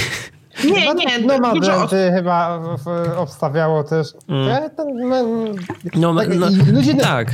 Nie, 0.65 0.81
chyba 0.81 0.93
nie, 0.93 1.19
No 1.19 1.53
dużo 1.53 1.71
ma 1.71 1.77
osób. 1.77 1.97
chyba 2.15 2.59
w, 2.59 2.83
w, 2.83 2.87
obstawiało 3.17 3.83
też. 3.83 4.07
E, 4.49 4.69
ten, 4.69 5.07
men- 5.07 5.55
No, 5.95 6.15
tak, 6.15 6.29
no, 6.35 6.47
ludzie, 6.73 6.95
tak. 6.95 7.27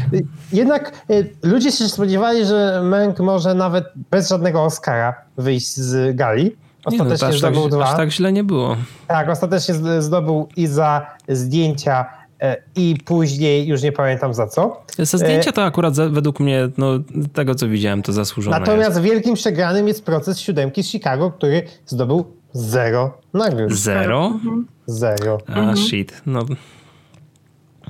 Jednak 0.53 0.91
e, 1.09 1.13
ludzie 1.43 1.71
się 1.71 1.85
spodziewali, 1.87 2.45
że 2.45 2.81
Męk 2.83 3.19
może 3.19 3.53
nawet 3.53 3.85
bez 4.11 4.29
żadnego 4.29 4.63
Oscara 4.63 5.15
wyjść 5.37 5.75
z 5.75 6.15
gali. 6.15 6.43
Nie, 6.91 6.97
no, 6.97 7.03
Ostatecznie 7.03 7.17
to 7.19 7.35
aż, 7.35 7.41
tak, 7.41 7.53
zdobył 7.53 7.69
dwa. 7.69 7.85
aż 7.85 7.97
tak 7.97 8.11
źle 8.11 8.31
nie 8.33 8.43
było. 8.43 8.77
Tak, 9.07 9.29
ostatecznie 9.29 9.75
zdobył 9.99 10.47
i 10.55 10.67
za 10.67 11.05
zdjęcia, 11.29 12.05
e, 12.41 12.57
i 12.75 12.97
później 13.05 13.67
już 13.67 13.81
nie 13.83 13.91
pamiętam 13.91 14.33
za 14.33 14.47
co. 14.47 14.81
Za 14.99 15.17
zdjęcia 15.17 15.51
to 15.51 15.63
akurat 15.63 15.95
za, 15.95 16.09
według 16.09 16.39
mnie, 16.39 16.69
no, 16.77 16.87
tego 17.33 17.55
co 17.55 17.67
widziałem, 17.67 18.01
to 18.01 18.13
zasłużone 18.13 18.59
Natomiast 18.59 18.89
jest. 18.89 19.01
wielkim 19.01 19.35
przegranym 19.35 19.87
jest 19.87 20.05
proces 20.05 20.39
siódemki 20.39 20.83
z 20.83 20.87
Chicago, 20.91 21.31
który 21.31 21.63
zdobył 21.85 22.25
zero 22.57 23.17
nagród. 23.33 23.71
Zero? 23.73 24.39
Zero. 24.87 25.37
A, 25.47 25.75
shit. 25.75 26.21
No, 26.25 26.45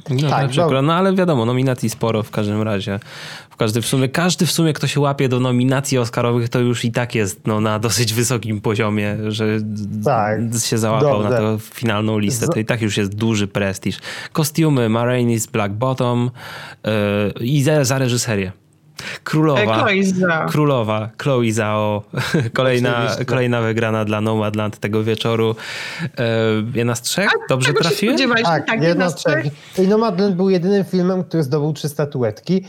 no 0.09 0.21
Tak, 0.21 0.29
tak, 0.29 0.47
przykro. 0.50 0.63
dobra. 0.65 0.81
No 0.81 0.93
ale 0.93 1.15
wiadomo, 1.15 1.45
nominacji 1.45 1.89
sporo 1.89 2.24
w 2.24 2.31
każdym 2.31 2.62
razie. 2.62 3.00
W 3.50 3.55
każdy 3.57 3.81
w 3.81 3.86
sumie, 3.86 4.09
każdy 4.09 4.45
w 4.45 4.51
sumie, 4.51 4.74
kto 4.74 4.88
się 4.88 5.00
łapie 5.00 5.29
do 5.29 5.39
nominacji 5.39 5.97
Oscarowych, 5.97 6.50
to 6.50 6.59
już 6.59 6.86
i 6.86 6.91
tak 6.91 7.15
jest 7.15 7.47
no, 7.47 7.62
na 7.62 7.79
dosyć 7.79 8.13
wysokim 8.13 8.62
poziomie, 8.62 9.17
że 9.27 9.57
Tak. 10.03 10.39
się 10.65 10.77
załapał 10.77 11.24
Dobrze. 11.24 11.29
na 11.29 11.38
tę 11.38 11.57
finalną 11.59 12.17
listę. 12.19 12.47
To 12.47 12.59
i 12.59 12.65
tak 12.65 12.81
już 12.81 12.97
jest 12.97 13.15
duży 13.15 13.47
prestiż. 13.47 14.00
Kostiumy, 14.33 14.89
Marainis, 14.89 15.47
Black 15.47 15.74
Bottom 15.74 16.31
yy, 17.39 17.45
i 17.45 17.63
za, 17.63 17.83
za 17.86 17.97
reżyserię. 17.97 18.51
Królowa. 19.24 19.62
E, 19.62 19.66
Chloe 19.80 20.04
Zhao. 20.04 20.50
Królowa, 20.50 21.10
Chloe 21.22 21.51
Zhao, 21.51 22.04
kolejna, 22.54 22.98
Oczywiście. 22.98 23.25
kolejna 23.25 23.62
wygrana 23.62 24.06
dla 24.06 24.22
Nomadland 24.22 24.77
tego 24.80 25.04
wieczoru. 25.04 25.56
E, 26.01 26.08
jedna 26.74 26.96
z 26.96 27.01
trzech? 27.01 27.30
Dobrze 27.50 27.74
trafiłem? 27.74 28.18
Tak, 28.18 28.44
Tak, 28.44 28.68
jedna 28.70 28.88
jedna 28.88 29.10
z 29.10 29.16
trzech. 29.16 29.46
trzech. 29.74 29.86
I 29.86 29.88
Nomadland 29.88 30.36
był 30.36 30.50
jedynym 30.50 30.86
filmem, 30.86 31.24
który 31.24 31.44
zdobył 31.44 31.74
trzy 31.74 31.89
statuetki. 31.89 32.63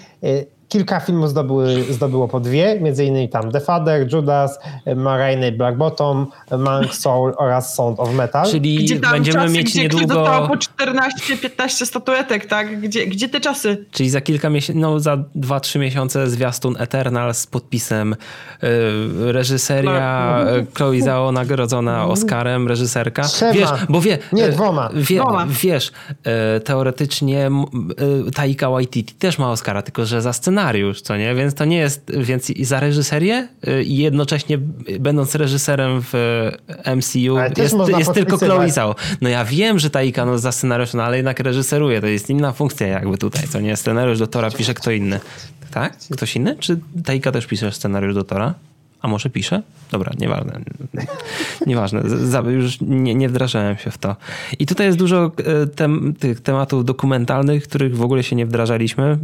Kilka 0.68 1.00
filmów 1.00 1.30
zdobyły, 1.30 1.84
zdobyło 1.90 2.28
po 2.28 2.40
dwie, 2.40 2.80
między 2.80 3.04
innymi 3.04 3.28
tam 3.28 3.52
The 3.52 3.60
Father, 3.60 4.12
Judas, 4.12 4.58
Marine, 4.96 5.52
Black 5.52 5.76
Bottom, 5.76 6.26
Monk 6.58 6.94
Soul 6.94 7.32
oraz 7.36 7.74
Sound 7.74 8.00
of 8.00 8.12
Metal. 8.12 8.50
Czyli 8.50 8.76
Gdzie 8.76 9.00
tam 9.00 9.12
będziemy 9.12 9.38
czasy, 9.44 9.54
mieć 9.54 9.66
gdzie 9.66 9.82
niedługo... 9.82 10.14
dostało 10.14 10.48
po 10.48 10.54
14-15 10.54 11.86
statuetek, 11.86 12.46
tak? 12.46 12.80
Gdzie, 12.80 13.06
gdzie 13.06 13.28
te 13.28 13.40
czasy? 13.40 13.84
Czyli 13.90 14.10
za 14.10 14.20
kilka 14.20 14.50
miesięcy, 14.50 14.80
no 14.80 15.00
za 15.00 15.16
2-3 15.36 15.78
miesiące 15.78 16.26
zwiastun 16.30 16.76
Eternal 16.78 17.34
z 17.34 17.46
podpisem 17.46 18.12
y, 18.12 18.16
reżyseria 19.32 20.38
No. 20.44 20.50
Chloe 20.74 21.00
Zhao 21.02 21.32
nagrodzona 21.32 22.06
Oscarem, 22.06 22.68
reżyserka. 22.68 23.22
Trzema. 23.22 23.52
Wiesz, 23.52 23.68
bo 23.88 24.00
wie... 24.00 24.18
Nie, 24.32 24.46
y, 24.46 24.52
dwoma. 24.52 24.90
Wie, 24.94 25.16
Dwoma. 25.20 25.46
Wiesz, 25.62 25.92
y, 26.56 26.60
teoretycznie 26.60 27.50
y, 28.28 28.30
Taika 28.30 28.70
Waititi 28.70 29.14
też 29.14 29.38
ma 29.38 29.50
Oscara, 29.50 29.82
tylko 29.82 30.06
że 30.06 30.22
za 30.22 30.32
scenariusz, 30.58 31.00
co 31.00 31.16
nie? 31.16 31.34
Więc 31.34 31.54
to 31.54 31.64
nie 31.64 31.76
jest, 31.76 32.12
więc 32.18 32.50
i 32.50 32.64
za 32.64 32.80
reżyserię 32.80 33.48
y, 33.68 33.84
i 33.84 33.96
jednocześnie 33.96 34.58
będąc 35.00 35.34
reżyserem 35.34 36.02
w 36.02 36.14
y, 36.86 36.96
MCU 36.96 37.38
jest, 37.56 37.76
jest 37.98 38.12
tylko. 38.12 38.38
Chloe 38.38 38.70
Zhao. 38.70 38.94
No 39.20 39.28
ja 39.28 39.44
wiem, 39.44 39.78
że 39.78 39.90
Taika 39.90 40.24
no, 40.24 40.38
za 40.38 40.52
scenariusz, 40.52 40.94
no 40.94 41.02
ale 41.02 41.16
jednak 41.16 41.40
reżyseruje, 41.40 42.00
to 42.00 42.06
jest 42.06 42.30
inna 42.30 42.52
funkcja 42.52 42.86
jakby 42.86 43.18
tutaj, 43.18 43.48
co 43.48 43.60
nie? 43.60 43.76
Scenariusz 43.76 44.18
do 44.18 44.26
Tora 44.26 44.50
pisze 44.50 44.74
kto 44.74 44.90
inny. 44.90 45.20
Tak? 45.70 45.96
Ktoś 46.12 46.36
inny? 46.36 46.56
Czy 46.56 46.78
Taika 47.04 47.32
też 47.32 47.46
pisze 47.46 47.72
scenariusz 47.72 48.14
do 48.14 48.24
Tora? 48.24 48.54
A 49.02 49.08
może 49.08 49.30
pisze? 49.30 49.62
Dobra, 49.90 50.12
nieważne. 50.18 50.60
Nieważne. 51.66 52.02
Za- 52.04 52.40
Już 52.40 52.80
nie, 52.80 53.14
nie 53.14 53.28
wdrażałem 53.28 53.76
się 53.76 53.90
w 53.90 53.98
to. 53.98 54.16
I 54.58 54.66
tutaj 54.66 54.86
jest 54.86 54.98
dużo 54.98 55.32
e, 55.36 55.66
tem, 55.66 56.14
tych 56.18 56.40
tematów 56.40 56.84
dokumentalnych, 56.84 57.62
których 57.62 57.96
w 57.96 58.02
ogóle 58.02 58.22
się 58.22 58.36
nie 58.36 58.46
wdrażaliśmy. 58.46 59.18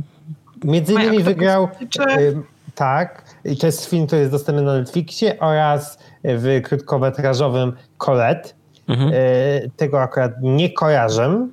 Między 0.65 0.93
innymi 0.93 1.23
wygrał, 1.23 1.69
Czy- 1.91 2.03
y, 2.21 2.37
tak, 2.75 3.25
i 3.45 3.57
to 3.57 3.67
jest 3.67 3.85
film, 3.85 4.07
który 4.07 4.21
jest 4.21 4.33
dostępny 4.33 4.63
na 4.63 4.75
Netflixie 4.79 5.39
oraz 5.41 5.99
w 6.25 6.61
krótkometrażowym 6.65 7.73
Colette. 7.99 8.49
Mhm. 8.89 9.13
Y, 9.13 9.71
Tego 9.77 10.03
akurat 10.03 10.33
nie 10.43 10.71
kojarzę. 10.71 11.49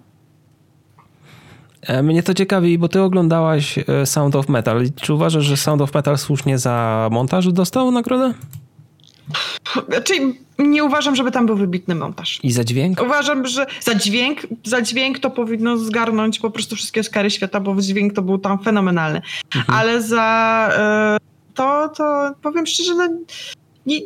E, 1.81 2.03
Mnie 2.03 2.23
to 2.23 2.33
ciekawi, 2.33 2.77
bo 2.77 2.87
ty 2.87 3.01
oglądałaś 3.01 3.77
e, 3.77 4.05
Sound 4.05 4.35
of 4.35 4.49
Metal. 4.49 4.83
Czy 4.95 5.13
uważasz, 5.13 5.43
że 5.43 5.57
Sound 5.57 5.81
of 5.81 5.93
Metal 5.93 6.17
słusznie 6.17 6.57
za 6.57 7.07
montaż 7.11 7.53
dostał 7.53 7.91
nagrodę? 7.91 8.33
Czyli 10.03 10.39
nie 10.59 10.83
uważam, 10.83 11.15
żeby 11.15 11.31
tam 11.31 11.45
był 11.45 11.55
wybitny 11.55 11.95
montaż. 11.95 12.39
I 12.43 12.51
za 12.51 12.63
dźwięk? 12.63 13.01
Uważam, 13.01 13.47
że 13.47 13.65
za 13.81 13.95
dźwięk, 13.95 14.39
za 14.63 14.81
dźwięk 14.81 15.19
to 15.19 15.29
powinno 15.29 15.77
zgarnąć 15.77 16.39
po 16.39 16.51
prostu 16.51 16.75
wszystkie 16.75 17.01
Oscary 17.01 17.29
świata, 17.31 17.59
bo 17.59 17.75
dźwięk 17.81 18.13
to 18.13 18.21
był 18.21 18.37
tam 18.37 18.63
fenomenalny. 18.63 19.21
Ale 19.67 20.01
za 20.01 20.69
e, 20.77 21.17
to, 21.55 21.89
to 21.97 22.31
powiem 22.41 22.65
szczerze, 22.65 22.95
no, 22.95 23.07
nie, 23.85 23.99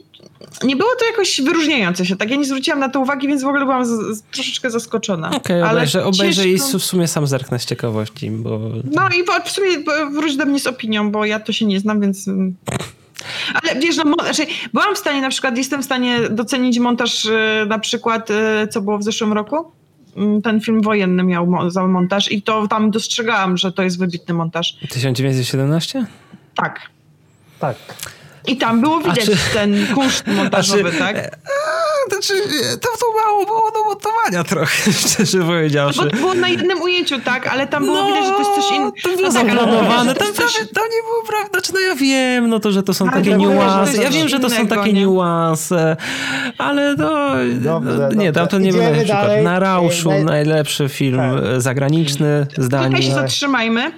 nie 0.64 0.76
było 0.76 0.90
to 1.00 1.06
jakoś 1.06 1.42
wyróżniające 1.42 2.06
się. 2.06 2.16
Tak, 2.16 2.30
ja 2.30 2.36
nie 2.36 2.46
zwróciłam 2.46 2.80
na 2.80 2.90
to 2.90 3.00
uwagi, 3.00 3.28
więc 3.28 3.44
w 3.44 3.48
ogóle 3.48 3.66
byłam 3.66 3.86
z, 3.86 3.90
z, 3.90 4.22
troszeczkę 4.22 4.72
zaskoczona. 4.72 5.32
Okej, 5.36 5.62
Ale 5.62 5.72
obejrzę, 5.72 6.06
obejrzę 6.06 6.48
i 6.48 6.60
ciężko- 6.60 6.80
w 6.80 6.84
sumie 6.84 7.08
sam 7.08 7.28
zerknę 7.28 7.60
z 7.60 7.66
ciekawości, 7.66 8.32
bo... 8.32 8.60
No 8.92 9.10
i 9.10 9.24
w- 9.24 9.46
w 9.46 9.52
sumie 9.52 9.70
wróć 10.14 10.38
do 10.38 10.46
mnie 10.46 10.60
z 10.60 10.68
opinią, 10.68 11.12
bo 11.12 11.26
ja 11.26 11.40
to 11.40 11.52
się 11.52 11.66
nie 11.66 11.80
znam, 11.80 12.02
więc... 12.02 12.30
Ale 13.64 13.80
wiesz, 13.80 13.96
no, 13.98 14.16
znaczy, 14.24 14.46
byłam 14.74 14.96
w 14.96 14.98
stanie 14.98 15.22
na 15.22 15.30
przykład, 15.30 15.58
jestem 15.58 15.82
w 15.82 15.86
stanie 15.86 16.20
docenić 16.30 16.80
montaż 16.80 17.26
e, 17.26 17.66
na 17.68 17.80
przykład, 17.80 18.32
e, 18.32 18.68
co 18.68 18.82
było 18.82 18.98
w 18.98 19.04
zeszłym 19.04 19.34
roku. 19.34 19.72
Mm, 20.18 20.42
Ten 20.42 20.62
film 20.62 20.82
wojenny 20.82 21.24
miał 21.24 21.70
za 21.72 21.88
montaż 21.88 22.32
i 22.32 22.42
to 22.42 22.68
tam 22.68 22.92
dostrzegałam, 22.92 23.58
że 23.58 23.72
to 23.72 23.84
jest 23.84 24.00
wybitny 24.00 24.34
montaż. 24.34 24.74
1917? 24.90 26.06
Tak. 26.56 26.80
Tak. 27.60 27.76
I 28.48 28.58
tam 28.58 28.82
było 28.82 29.00
widać 29.00 29.26
czy- 29.26 29.38
ten 29.54 29.88
kunszt 29.96 30.28
montażowy, 30.28 30.92
Znaczy, 30.92 30.98
tak? 31.14 31.38
Znaczy, 32.10 32.34
to, 32.82 32.88
to 33.00 33.06
mało 33.26 33.46
było 33.46 33.72
do 33.72 33.84
montowania 33.84 34.44
trochę, 34.44 34.92
szczerze 35.08 35.40
powiedziawszy. 35.40 36.00
Bo 36.04 36.10
to 36.10 36.18
było 36.18 36.34
na 36.34 36.48
jednym 36.48 36.82
ujęciu, 36.82 37.20
tak? 37.22 37.48
Ale 37.48 37.68
tam 37.68 37.86
było 37.86 38.06
widać, 38.06 38.26
że 38.26 38.32
to 38.32 38.40
jest 38.40 38.52
coś 38.56 38.72
innego. 38.78 38.92
No, 38.96 39.02
To 39.04 39.10
było 39.18 39.22
no 39.28 39.34
tak, 39.34 39.48
zaplanowane. 39.50 40.16
Tam, 40.16 40.34
prawie, 40.34 40.34
coś- 40.34 40.54
tam 40.74 40.84
nie 40.84 41.02
było 41.04 41.24
prawda. 41.28 41.50
Znaczy, 41.60 41.72
no 41.74 41.80
ja 41.80 41.96
wiem, 41.96 42.50
no 42.50 42.60
to, 42.60 42.72
że 42.72 42.84
to 42.84 42.94
są 42.94 43.06
Ale 43.06 43.14
takie 43.18 43.32
to 43.32 43.38
niuanse. 43.38 44.04
Ja 44.04 44.10
wiem, 44.10 44.28
że 44.30 44.40
to 44.40 44.50
są 44.50 44.56
innego, 44.56 44.76
takie 44.76 44.94
nie? 44.94 45.00
niuanse, 45.02 45.98
ale. 46.58 46.96
Dobrze, 46.96 48.10
no, 48.16 48.22
nie, 48.22 48.32
tam 48.32 48.48
to 48.48 48.60
nie 48.60 48.72
będę 48.74 48.86
Idziemy 48.92 49.04
przykład. 49.06 49.44
Na 49.44 49.60
Rauszu 49.60 50.10
Naj- 50.10 50.24
najlepszy 50.26 50.90
film 50.90 51.18
Tak. 51.20 51.62
zagraniczny 51.62 52.48
z 52.58 52.70
Tutaj 52.70 53.02
się 53.02 53.12
zatrzymajmy, 53.14 53.92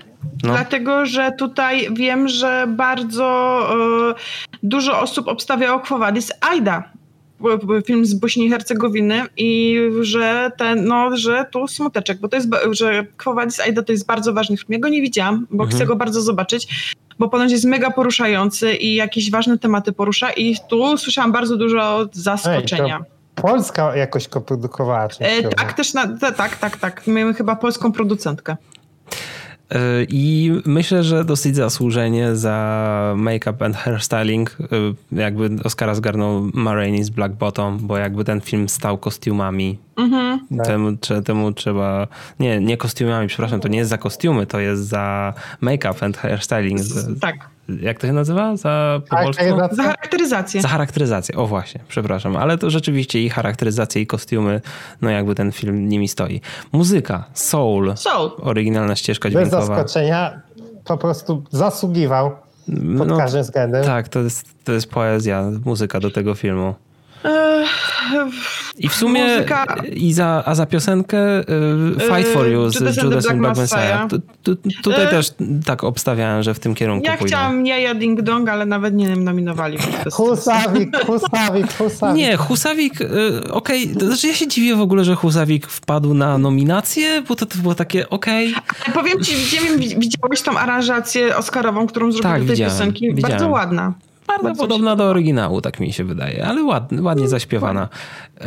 No. 0.43 0.53
dlatego 0.53 1.05
że 1.05 1.31
tutaj 1.31 1.87
wiem, 1.93 2.27
że 2.27 2.65
bardzo 2.69 3.59
e, 4.11 4.15
dużo 4.63 4.99
osób 4.99 5.27
obstawiało 5.27 5.79
Quo 5.79 5.97
Vadis 5.97 6.31
Aida, 6.41 6.83
film 7.85 8.05
z 8.05 8.13
Bośni 8.13 8.45
i 8.45 8.49
Hercegowiny 8.49 9.23
i 9.37 9.79
że 10.01 10.51
ten, 10.57 10.85
no, 10.85 11.17
że 11.17 11.45
tu 11.51 11.67
smuteczek, 11.67 12.19
bo 12.19 12.27
to 12.27 12.35
jest, 12.35 12.49
że 12.71 13.05
Quo 13.17 13.33
Vadis 13.33 13.59
Aida 13.59 13.83
to 13.83 13.91
jest 13.91 14.05
bardzo 14.05 14.33
ważny 14.33 14.57
film. 14.57 14.67
Ja 14.69 14.79
go 14.79 14.89
nie 14.89 15.01
widziałam, 15.01 15.47
bo 15.51 15.63
Mhm. 15.63 15.69
chcę 15.77 15.85
go 15.87 15.95
bardzo 15.95 16.21
zobaczyć, 16.21 16.67
bo 17.19 17.29
ponoć 17.29 17.51
jest 17.51 17.65
mega 17.65 17.91
poruszający 17.91 18.73
i 18.73 18.95
jakieś 18.95 19.31
ważne 19.31 19.57
tematy 19.57 19.91
porusza 19.91 20.31
i 20.31 20.55
tu 20.69 20.97
słyszałam 20.97 21.31
bardzo 21.31 21.57
dużo 21.57 22.05
zaskoczenia. 22.11 22.99
Polska 23.35 23.95
jakoś 23.95 24.27
koprodukowała 24.27 25.07
E, 25.19 25.43
tak, 25.43 25.73
też 25.73 25.93
na, 25.93 26.17
tak, 26.37 26.57
tak, 26.57 26.77
tak. 26.77 27.07
Mamy 27.07 27.33
chyba 27.33 27.55
polską 27.55 27.91
producentkę. 27.91 28.57
I 30.09 30.51
myślę, 30.65 31.03
że 31.03 31.25
dosyć 31.25 31.55
zasłużenie 31.55 32.35
za 32.35 33.13
make-up 33.17 33.65
and 33.65 33.75
hairstyling 33.75 34.57
jakby 35.11 35.49
Oscara 35.63 35.95
zgarnął 35.95 36.49
Marini 36.53 37.03
z 37.03 37.09
Black 37.09 37.35
Bottom, 37.35 37.77
bo 37.81 37.97
jakby 37.97 38.23
ten 38.23 38.41
film 38.41 38.69
stał 38.69 38.97
kostiumami. 38.97 39.77
Mhm. 39.97 40.47
Temu, 40.63 40.97
temu 41.25 41.51
trzeba... 41.51 42.07
Nie, 42.39 42.59
nie 42.59 42.77
kostiumami, 42.77 43.27
przepraszam, 43.27 43.59
to 43.59 43.67
nie 43.67 43.77
jest 43.77 43.89
za 43.89 43.97
kostiumy, 43.97 44.45
to 44.45 44.59
jest 44.59 44.87
za 44.87 45.33
make-up 45.61 46.05
and 46.05 46.17
hairstyling. 46.17 46.81
Tak 47.21 47.49
jak 47.81 47.99
to 47.99 48.07
się 48.07 48.13
nazywa? 48.13 48.57
Za, 48.57 49.01
po 49.09 49.33
Za 49.71 49.83
charakteryzację. 49.83 50.61
Za 50.61 50.67
charakteryzację, 50.67 51.35
o 51.35 51.47
właśnie, 51.47 51.81
przepraszam. 51.87 52.35
Ale 52.35 52.57
to 52.57 52.69
rzeczywiście 52.69 53.23
i 53.23 53.29
charakteryzacja, 53.29 54.01
i 54.01 54.07
kostiumy, 54.07 54.61
no 55.01 55.09
jakby 55.09 55.35
ten 55.35 55.51
film 55.51 55.89
nimi 55.89 56.07
stoi. 56.07 56.41
Muzyka, 56.71 57.23
soul, 57.33 57.93
soul. 57.95 58.31
oryginalna 58.41 58.95
ścieżka 58.95 59.29
dźwiękowa. 59.29 59.57
Bez 59.57 59.67
zaskoczenia, 59.67 60.41
po 60.85 60.97
prostu 60.97 61.43
zasługiwał 61.51 62.31
pod 62.97 63.07
no, 63.07 63.17
każdym 63.17 63.41
względem. 63.41 63.85
Tak, 63.85 64.09
to 64.09 64.19
jest, 64.19 64.45
to 64.63 64.71
jest 64.71 64.89
poezja, 64.89 65.43
muzyka 65.65 65.99
do 65.99 66.11
tego 66.11 66.35
filmu. 66.35 66.75
I 68.77 68.89
w 68.89 68.93
sumie 68.93 69.23
Muzyka... 69.23 69.65
i 69.93 70.13
za, 70.13 70.43
a 70.45 70.55
za 70.55 70.65
piosenkę 70.65 71.17
Fight 71.99 72.33
For 72.33 72.47
You 72.47 72.69
z 72.69 72.75
Judas, 72.75 72.97
Judas 72.97 73.29
and 73.29 73.39
Black 73.39 73.57
Messiah. 73.57 74.07
Tu, 74.09 74.19
tu, 74.43 74.69
tutaj 74.83 75.05
e... 75.05 75.07
też 75.07 75.31
tak 75.65 75.83
obstawiałem, 75.83 76.43
że 76.43 76.53
w 76.53 76.59
tym 76.59 76.75
kierunku 76.75 77.05
Ja 77.05 77.17
pójdą. 77.17 77.27
chciałam 77.27 77.65
Jaja 77.65 77.95
Ding 77.95 78.21
Dong, 78.21 78.49
ale 78.49 78.65
nawet 78.65 78.93
nie 78.93 79.15
nominowali. 79.15 79.77
Husawik, 80.11 80.97
Husawik, 81.05 81.73
Husawik. 81.77 82.17
Nie, 82.17 82.37
Husawik, 82.37 82.93
okej, 83.51 83.93
okay. 83.93 84.07
znaczy 84.07 84.27
ja 84.27 84.33
się 84.33 84.47
dziwię 84.47 84.75
w 84.75 84.81
ogóle, 84.81 85.03
że 85.03 85.15
Husawik 85.15 85.67
wpadł 85.67 86.13
na 86.13 86.37
nominację, 86.37 87.21
bo 87.27 87.35
to, 87.35 87.45
to 87.45 87.57
było 87.57 87.75
takie 87.75 88.09
okej. 88.09 88.55
Okay. 88.55 88.93
Powiem 88.93 89.23
ci, 89.23 89.35
widziałeś 89.97 90.41
tą 90.41 90.57
aranżację 90.57 91.37
oscarową, 91.37 91.87
którą 91.87 92.11
zrobił 92.11 92.29
tak, 92.31 92.41
do 92.41 92.47
tej 92.47 92.55
widziałem, 92.55 92.73
piosenki? 92.73 93.13
Widziałem. 93.13 93.37
Bardzo 93.37 93.49
ładna. 93.49 93.93
Bardzo 94.27 94.55
podobna 94.55 94.95
do 94.95 95.03
oryginału, 95.03 95.61
tak 95.61 95.79
mi 95.79 95.93
się 95.93 96.03
wydaje, 96.03 96.45
ale 96.45 96.63
ładnie, 96.63 97.01
ładnie 97.01 97.27
zaśpiewana. 97.27 97.89
E, 98.41 98.45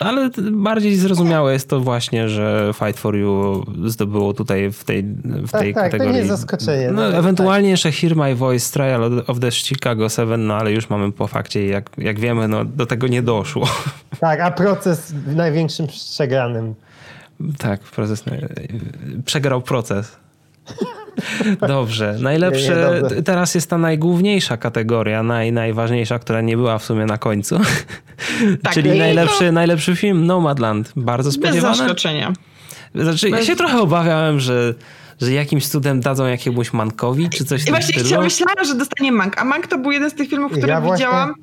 ale 0.00 0.30
bardziej 0.52 0.96
zrozumiałe 0.96 1.52
jest 1.52 1.68
to 1.68 1.80
właśnie, 1.80 2.28
że 2.28 2.70
Fight 2.74 3.00
for 3.00 3.16
You 3.16 3.64
zdobyło 3.84 4.32
tutaj 4.34 4.72
w 4.72 4.84
tej, 4.84 5.02
w 5.24 5.50
tak, 5.50 5.60
tej 5.60 5.74
tak, 5.74 5.84
kategorii. 5.84 6.12
To 6.12 6.12
nie 6.12 6.18
jest 6.18 6.40
zaskoczenie. 6.40 6.86
No, 6.86 7.10
no 7.10 7.16
ewentualnie 7.16 7.68
tak. 7.68 7.70
jeszcze 7.70 7.92
Hear 7.92 8.16
My 8.16 8.34
Voice, 8.34 8.72
Trial 8.72 9.24
of 9.26 9.40
the 9.40 9.50
Chicago 9.50 10.08
7, 10.08 10.46
no 10.46 10.54
ale 10.54 10.72
już 10.72 10.90
mamy 10.90 11.12
po 11.12 11.26
fakcie 11.26 11.66
jak, 11.66 11.90
jak 11.98 12.20
wiemy, 12.20 12.48
no, 12.48 12.64
do 12.64 12.86
tego 12.86 13.06
nie 13.06 13.22
doszło. 13.22 13.68
Tak, 14.20 14.40
a 14.40 14.50
proces 14.50 15.14
największym 15.26 15.86
przegranym. 15.86 16.74
Tak, 17.58 17.80
proces, 17.80 18.24
przegrał 19.24 19.62
proces. 19.62 20.16
Dobrze. 21.68 22.16
Najlepsze, 22.20 23.00
nie, 23.10 23.16
nie, 23.16 23.22
teraz 23.22 23.54
jest 23.54 23.70
ta 23.70 23.78
najgłówniejsza 23.78 24.56
kategoria, 24.56 25.22
naj, 25.22 25.52
najważniejsza, 25.52 26.18
która 26.18 26.40
nie 26.40 26.56
była 26.56 26.78
w 26.78 26.84
sumie 26.84 27.06
na 27.06 27.18
końcu. 27.18 27.58
Tak, 28.62 28.74
Czyli 28.74 28.98
najlepszy, 28.98 29.52
najlepszy 29.52 29.96
film 29.96 30.26
Nomadland. 30.26 30.92
Bardzo 30.96 31.32
spodziewany. 31.32 31.68
Bez 31.68 31.78
zaskoczenia. 31.78 32.32
Znaczy, 32.94 33.30
Bez... 33.30 33.40
ja 33.40 33.46
się 33.46 33.56
trochę 33.56 33.80
obawiałem, 33.80 34.40
że 34.40 34.74
że 35.20 35.32
jakimś 35.32 35.68
cudem 35.68 36.00
dadzą 36.00 36.26
jakiemuś 36.26 36.72
Mankowi, 36.72 37.30
czy 37.30 37.44
coś 37.44 37.66
I 37.66 37.70
właśnie 37.70 38.00
stylu. 38.00 38.22
myślałam, 38.22 38.64
że 38.64 38.74
dostanie 38.74 39.12
Mank, 39.12 39.40
a 39.40 39.44
Mank 39.44 39.66
to 39.66 39.78
był 39.78 39.92
jeden 39.92 40.10
z 40.10 40.14
tych 40.14 40.28
filmów, 40.28 40.52
które 40.52 40.68
ja 40.72 40.80
widziałam. 40.80 41.34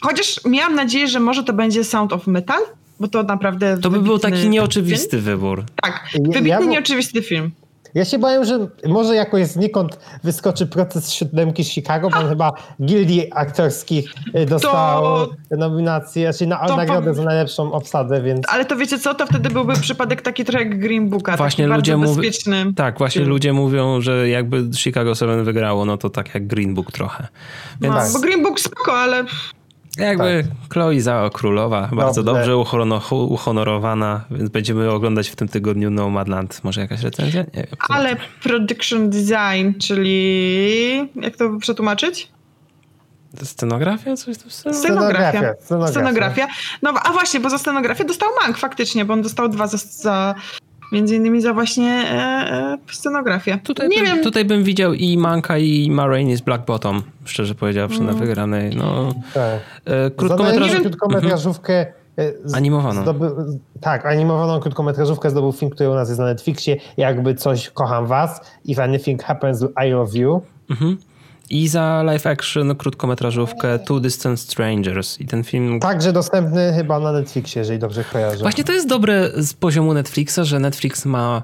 Chociaż 0.00 0.40
miałam 0.44 0.74
nadzieję, 0.74 1.08
że 1.08 1.20
może 1.20 1.44
to 1.44 1.52
będzie 1.52 1.84
Sound 1.84 2.12
of 2.12 2.26
Metal, 2.26 2.60
bo 3.00 3.08
to 3.08 3.22
naprawdę... 3.22 3.78
To 3.78 3.90
by 3.90 4.00
był 4.00 4.18
taki 4.18 4.48
nieoczywisty 4.48 5.10
film. 5.10 5.22
wybór. 5.22 5.64
Tak, 5.82 6.08
wybitny, 6.14 6.48
ja, 6.48 6.60
nieoczywisty 6.60 7.22
film. 7.22 7.50
Ja 7.94 8.04
się 8.04 8.18
bałem, 8.18 8.44
że 8.44 8.66
może 8.86 9.14
jakoś 9.14 9.46
znikąd 9.46 9.98
wyskoczy 10.24 10.66
proces 10.66 11.12
siódemki 11.12 11.64
z 11.64 11.68
Chicago, 11.68 12.10
bo 12.10 12.28
chyba 12.28 12.52
gildii 12.82 13.32
aktorskich 13.32 14.14
y, 14.36 14.46
dostał 14.46 15.02
to, 15.02 15.56
nominację, 15.56 16.32
czyli 16.32 16.48
na, 16.48 16.76
nagrodę 16.76 17.14
za 17.14 17.24
najlepszą 17.24 17.72
obsadę, 17.72 18.22
więc... 18.22 18.46
Ale 18.48 18.64
to 18.64 18.76
wiecie 18.76 18.98
co, 18.98 19.14
to 19.14 19.26
wtedy 19.26 19.50
byłby 19.50 19.74
przypadek 19.74 20.22
taki 20.22 20.44
trochę 20.44 20.64
jak 20.64 20.78
Green 20.78 21.08
Booka, 21.08 21.36
właśnie 21.36 21.64
taki 21.64 21.76
ludzie 21.76 21.98
bardzo 21.98 22.14
bezpieczny. 22.14 22.74
Tak, 22.76 22.98
właśnie 22.98 23.20
film. 23.20 23.30
ludzie 23.30 23.52
mówią, 23.52 24.00
że 24.00 24.28
jakby 24.28 24.70
Chicago 24.76 25.14
7 25.14 25.44
wygrało, 25.44 25.84
no 25.84 25.96
to 25.96 26.10
tak 26.10 26.34
jak 26.34 26.46
Green 26.46 26.74
Book 26.74 26.92
trochę. 26.92 27.28
Więc... 27.80 27.94
No, 27.94 28.02
bo 28.12 28.18
Green 28.26 28.42
Book 28.42 28.60
spoko, 28.60 28.98
ale... 28.98 29.24
Jakby 29.98 30.44
tak. 30.44 30.72
Chloe 30.72 31.00
Zhao 31.00 31.30
królowa, 31.30 31.88
bardzo 31.92 32.22
dobrze, 32.22 32.46
dobrze 32.46 33.06
uhonorowana, 33.12 34.24
więc 34.30 34.50
będziemy 34.50 34.90
oglądać 34.90 35.28
w 35.28 35.36
tym 35.36 35.48
tygodniu 35.48 35.90
Nomadland. 35.90 36.60
Może 36.64 36.80
jakaś 36.80 37.02
recenzja? 37.02 37.40
Nie 37.42 37.48
wiem. 37.54 37.66
Ale 37.88 38.16
production 38.42 39.10
design, 39.10 39.78
czyli 39.80 41.10
jak 41.16 41.36
to 41.36 41.58
przetłumaczyć? 41.58 42.28
Scenografia? 43.42 44.16
Coś 44.16 44.38
to 44.38 44.50
scenografia. 44.50 45.54
Scenografia. 45.60 45.92
Scenografia. 45.92 46.46
No 46.82 46.94
a 47.02 47.12
właśnie, 47.12 47.40
bo 47.40 47.50
za 47.50 47.58
scenografię 47.58 48.04
dostał 48.04 48.28
Mank 48.42 48.58
faktycznie, 48.58 49.04
bo 49.04 49.12
on 49.12 49.22
dostał 49.22 49.48
dwa 49.48 49.66
za, 49.66 49.78
za 49.78 50.34
Między 50.94 51.16
innymi 51.16 51.40
za 51.40 51.54
właśnie 51.54 51.90
e, 51.90 52.12
e, 52.12 52.78
scenografię. 52.92 53.58
Tutaj, 53.64 53.88
nie 53.88 53.96
bym, 53.96 54.06
wiem. 54.06 54.22
tutaj 54.22 54.44
bym 54.44 54.64
widział 54.64 54.94
i 54.94 55.18
Manka 55.18 55.58
i 55.58 55.90
Ma 55.90 56.06
z 56.36 56.40
Black 56.40 56.66
Bottom, 56.66 57.02
szczerze 57.24 57.54
powiedziawszy, 57.54 58.00
mm. 58.00 58.14
na 58.14 58.20
wygranej. 58.20 58.76
No, 58.76 59.14
tak. 59.34 59.60
e, 59.84 60.10
krótkometraż... 60.10 60.80
krótkometrażówkę 60.80 61.86
mhm. 62.16 62.54
Animowaną. 62.54 63.02
Zdoby... 63.02 63.30
tak, 63.80 64.06
animowaną 64.06 64.60
krótkometrażówkę 64.60 65.30
zdobył 65.30 65.52
film, 65.52 65.70
który 65.70 65.90
u 65.90 65.94
nas 65.94 66.08
jest 66.08 66.20
na 66.20 66.26
Netflixie. 66.26 66.76
Jakby 66.96 67.34
coś, 67.34 67.70
kocham 67.70 68.06
was. 68.06 68.40
If 68.64 68.82
anything 68.82 69.22
happens, 69.22 69.64
I 69.86 69.90
love 69.90 70.18
you. 70.18 70.42
Mhm 70.70 70.96
i 71.50 71.68
za 71.68 72.02
live 72.02 72.26
action 72.26 72.76
krótkometrażówkę 72.76 73.78
Two 73.78 74.00
Distant 74.00 74.40
Strangers 74.40 75.20
i 75.20 75.26
ten 75.26 75.44
film... 75.44 75.80
Także 75.80 76.12
dostępny 76.12 76.72
chyba 76.76 77.00
na 77.00 77.12
Netflixie, 77.12 77.60
jeżeli 77.60 77.78
dobrze 77.78 78.04
kojarzę. 78.04 78.36
Właśnie 78.36 78.64
to 78.64 78.72
jest 78.72 78.88
dobre 78.88 79.30
z 79.36 79.54
poziomu 79.54 79.94
Netflixa, 79.94 80.38
że 80.42 80.60
Netflix 80.60 81.04
ma 81.04 81.42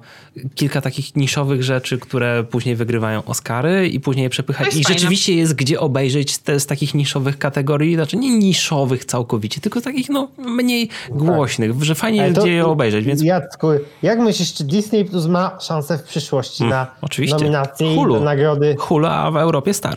kilka 0.54 0.80
takich 0.80 1.16
niszowych 1.16 1.62
rzeczy, 1.62 1.98
które 1.98 2.44
później 2.44 2.76
wygrywają 2.76 3.24
Oscary 3.24 3.88
i 3.88 4.00
później 4.00 4.22
je 4.22 4.30
przepycha. 4.30 4.64
I 4.64 4.70
fajne. 4.70 4.82
rzeczywiście 4.88 5.34
jest 5.34 5.54
gdzie 5.54 5.80
obejrzeć 5.80 6.38
te 6.38 6.60
z 6.60 6.66
takich 6.66 6.94
niszowych 6.94 7.38
kategorii, 7.38 7.94
znaczy 7.94 8.16
nie 8.16 8.38
niszowych 8.38 9.04
całkowicie, 9.04 9.60
tylko 9.60 9.80
takich 9.80 10.08
no 10.08 10.28
mniej 10.38 10.88
głośnych, 11.10 11.72
tak. 11.72 11.84
że 11.84 11.94
fajnie 11.94 12.22
jest 12.22 12.40
gdzie 12.40 12.52
je 12.52 12.66
obejrzeć. 12.66 13.04
Więc... 13.04 13.22
Jacku, 13.22 13.66
jak 14.02 14.18
myślisz, 14.18 14.54
czy 14.54 14.64
Disney 14.64 15.04
Plus 15.04 15.26
ma 15.26 15.58
szansę 15.60 15.98
w 15.98 16.02
przyszłości 16.02 16.58
hmm, 16.58 16.78
na 16.78 16.86
oczywiście. 17.02 17.36
nominacje 17.36 17.94
Hulu. 17.94 18.16
i 18.16 18.20
nagrody? 18.20 18.76
Hulu, 18.78 19.06
a 19.06 19.30
w 19.30 19.36
Europie 19.36 19.74
start 19.74 19.89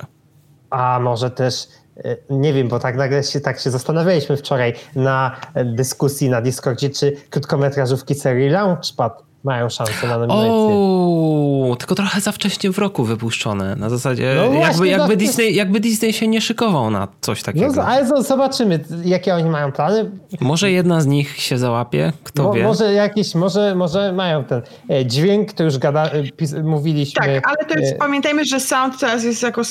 a 0.74 1.00
może 1.00 1.32
też 1.32 1.68
e, 1.98 2.18
nie 2.30 2.54
wiem, 2.54 2.68
bo 2.68 2.80
tak 2.80 2.96
nagle 2.96 3.24
się, 3.24 3.42
tak 3.42 3.60
się 3.60 3.72
zastanawialiśmy 3.72 4.38
wczoraj 4.38 4.74
na 4.96 5.36
dyskusji 5.66 6.30
na 6.30 6.42
Discordzie, 6.42 6.90
czy 6.90 7.16
krótkometrażówki 7.30 8.16
serii 8.16 8.50
Launchpad 8.50 9.24
mają 9.44 9.70
szansę 9.70 10.08
na 10.08 10.18
nominację. 10.18 10.52
O, 10.52 11.76
tylko 11.80 11.96
trochę 11.96 12.22
za 12.22 12.32
wcześnie 12.32 12.72
w 12.72 12.78
roku 12.78 13.04
wypuszczone. 13.04 13.76
Na 13.76 13.90
zasadzie, 13.90 14.36
no 14.36 14.54
jakby, 14.54 14.88
jakby, 14.88 15.18
Disney, 15.18 15.56
jakby 15.56 15.80
Disney 15.80 16.14
się 16.14 16.28
nie 16.28 16.42
szykował 16.42 16.90
na 16.90 17.08
coś 17.22 17.44
takiego. 17.44 17.74
No, 17.76 17.84
ale 17.84 18.24
zobaczymy, 18.24 18.80
jakie 19.06 19.36
oni 19.36 19.50
mają 19.50 19.72
plany. 19.72 20.12
Może 20.42 20.72
jedna 20.72 21.02
z 21.02 21.06
nich 21.06 21.42
się 21.42 21.58
załapie, 21.58 22.14
kto 22.24 22.44
Mo, 22.44 22.54
wie. 22.54 22.64
Może 22.64 22.94
jakiś, 22.94 23.36
może, 23.36 23.76
może 23.76 24.14
mają 24.14 24.44
ten 24.44 24.62
e, 24.90 25.06
dźwięk, 25.06 25.54
to 25.54 25.64
już 25.64 25.78
gada, 25.78 26.06
e, 26.06 26.24
pis, 26.24 26.54
mówiliśmy. 26.64 27.26
Tak, 27.26 27.48
ale 27.48 27.70
to 27.70 27.80
jest, 27.80 27.94
e... 27.94 27.96
pamiętajmy, 27.96 28.46
że 28.46 28.60
sound 28.60 29.00
teraz 29.00 29.24
jest 29.24 29.44
jako, 29.44 29.62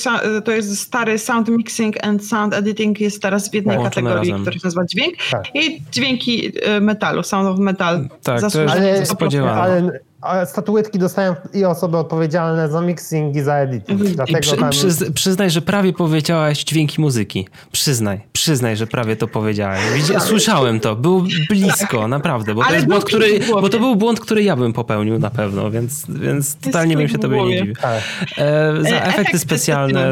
to 0.45 0.51
jest 0.51 0.79
stary 0.79 1.19
sound 1.19 1.49
mixing 1.49 2.05
and 2.05 2.25
sound 2.27 2.53
editing 2.53 2.99
jest 2.99 3.21
teraz 3.21 3.49
w 3.49 3.53
jednej 3.53 3.77
Połączone 3.77 4.05
kategorii, 4.09 4.31
razem. 4.31 4.41
która 4.41 4.53
się 4.53 4.61
nazywa 4.63 4.85
dźwięk 4.85 5.13
tak. 5.31 5.55
i 5.55 5.81
dźwięki 5.91 6.51
metalu, 6.81 7.23
sound 7.23 7.47
of 7.47 7.59
metal. 7.59 8.07
Tak, 8.23 8.41
to 8.41 8.79
jest 8.79 9.11
spodziewane 9.11 9.62
ale 9.63 10.45
statuetki 10.45 10.99
dostają 10.99 11.35
i 11.53 11.65
osoby 11.65 11.97
odpowiedzialne 11.97 12.69
za 12.69 12.81
mixing 12.81 13.35
i 13.35 13.41
za 13.41 13.55
editing. 13.55 13.99
Mhm. 13.99 14.15
Dlatego 14.15 14.39
przy, 14.39 14.57
tam... 14.57 14.69
przyz, 14.69 15.03
przyznaj, 15.13 15.49
że 15.49 15.61
prawie 15.61 15.93
powiedziałaś 15.93 16.63
dźwięki 16.63 17.01
muzyki. 17.01 17.47
Przyznaj, 17.71 18.21
przyznaj, 18.33 18.77
że 18.77 18.87
prawie 18.87 19.15
to 19.15 19.27
powiedziałeś. 19.27 19.79
Widzi, 19.95 20.13
słyszałem 20.19 20.79
to, 20.79 20.95
był 20.95 21.25
blisko, 21.49 21.99
tak. 21.99 22.09
naprawdę, 22.09 22.55
bo 22.55 22.63
to, 22.63 22.73
jest 22.73 22.87
błąd, 22.87 23.05
który, 23.05 23.39
bo 23.39 23.69
to 23.69 23.79
był 23.79 23.95
błąd, 23.95 24.19
który 24.19 24.43
ja 24.43 24.55
bym 24.55 24.73
popełnił 24.73 25.19
na 25.19 25.29
pewno, 25.29 25.71
więc, 25.71 26.05
więc 26.09 26.55
totalnie 26.55 26.97
bym 26.97 27.07
się 27.07 27.17
tobie 27.17 27.45
nie 27.45 27.57
dziwił. 27.57 27.75
Tak. 27.75 28.03
E, 28.37 28.73
za 28.81 28.95
e, 28.95 29.03
efekty 29.03 29.39
specjalne, 29.39 30.07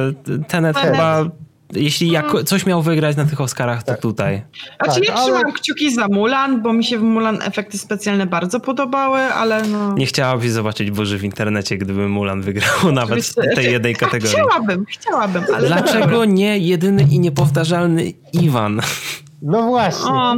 Tenet 0.48 0.78
chyba 0.78 1.26
jeśli 1.74 2.12
jak 2.12 2.32
mm. 2.32 2.46
coś 2.46 2.66
miał 2.66 2.82
wygrać 2.82 3.16
na 3.16 3.26
tych 3.26 3.42
Oscarach, 3.42 3.84
to 3.84 3.92
tak. 3.92 4.02
tutaj. 4.02 4.42
Znaczy 4.84 5.00
tak, 5.00 5.10
ja 5.10 5.14
ale... 5.14 5.24
trzymam 5.24 5.54
kciuki 5.54 5.96
za 5.96 6.08
Mulan, 6.08 6.62
bo 6.62 6.74
mi 6.74 6.84
się 6.84 7.00
w 7.00 7.04
Mulan 7.04 7.42
efekty 7.42 7.78
specjalne 7.78 8.26
bardzo 8.26 8.60
podobały, 8.60 9.20
ale 9.20 9.68
no... 9.68 9.94
Nie 9.94 10.06
chciałabyś 10.06 10.52
zobaczyć 10.52 10.92
Boży 10.92 11.18
w 11.18 11.24
internecie, 11.24 11.78
gdyby 11.78 12.10
Mulan 12.10 12.42
wygrał 12.42 12.92
nawet 12.92 13.26
w 13.26 13.56
tej 13.56 13.72
jednej 13.72 13.96
kategorii. 13.96 14.36
Chciałabym, 14.36 14.86
chciałabym, 14.90 15.44
ale... 15.56 15.68
Dlaczego 15.68 16.26
nie 16.26 16.58
jedyny 16.58 17.08
i 17.12 17.20
niepowtarzalny 17.20 18.14
Iwan? 18.34 18.82
No 19.41 19.62
właśnie. 19.67 20.12
O, 20.12 20.36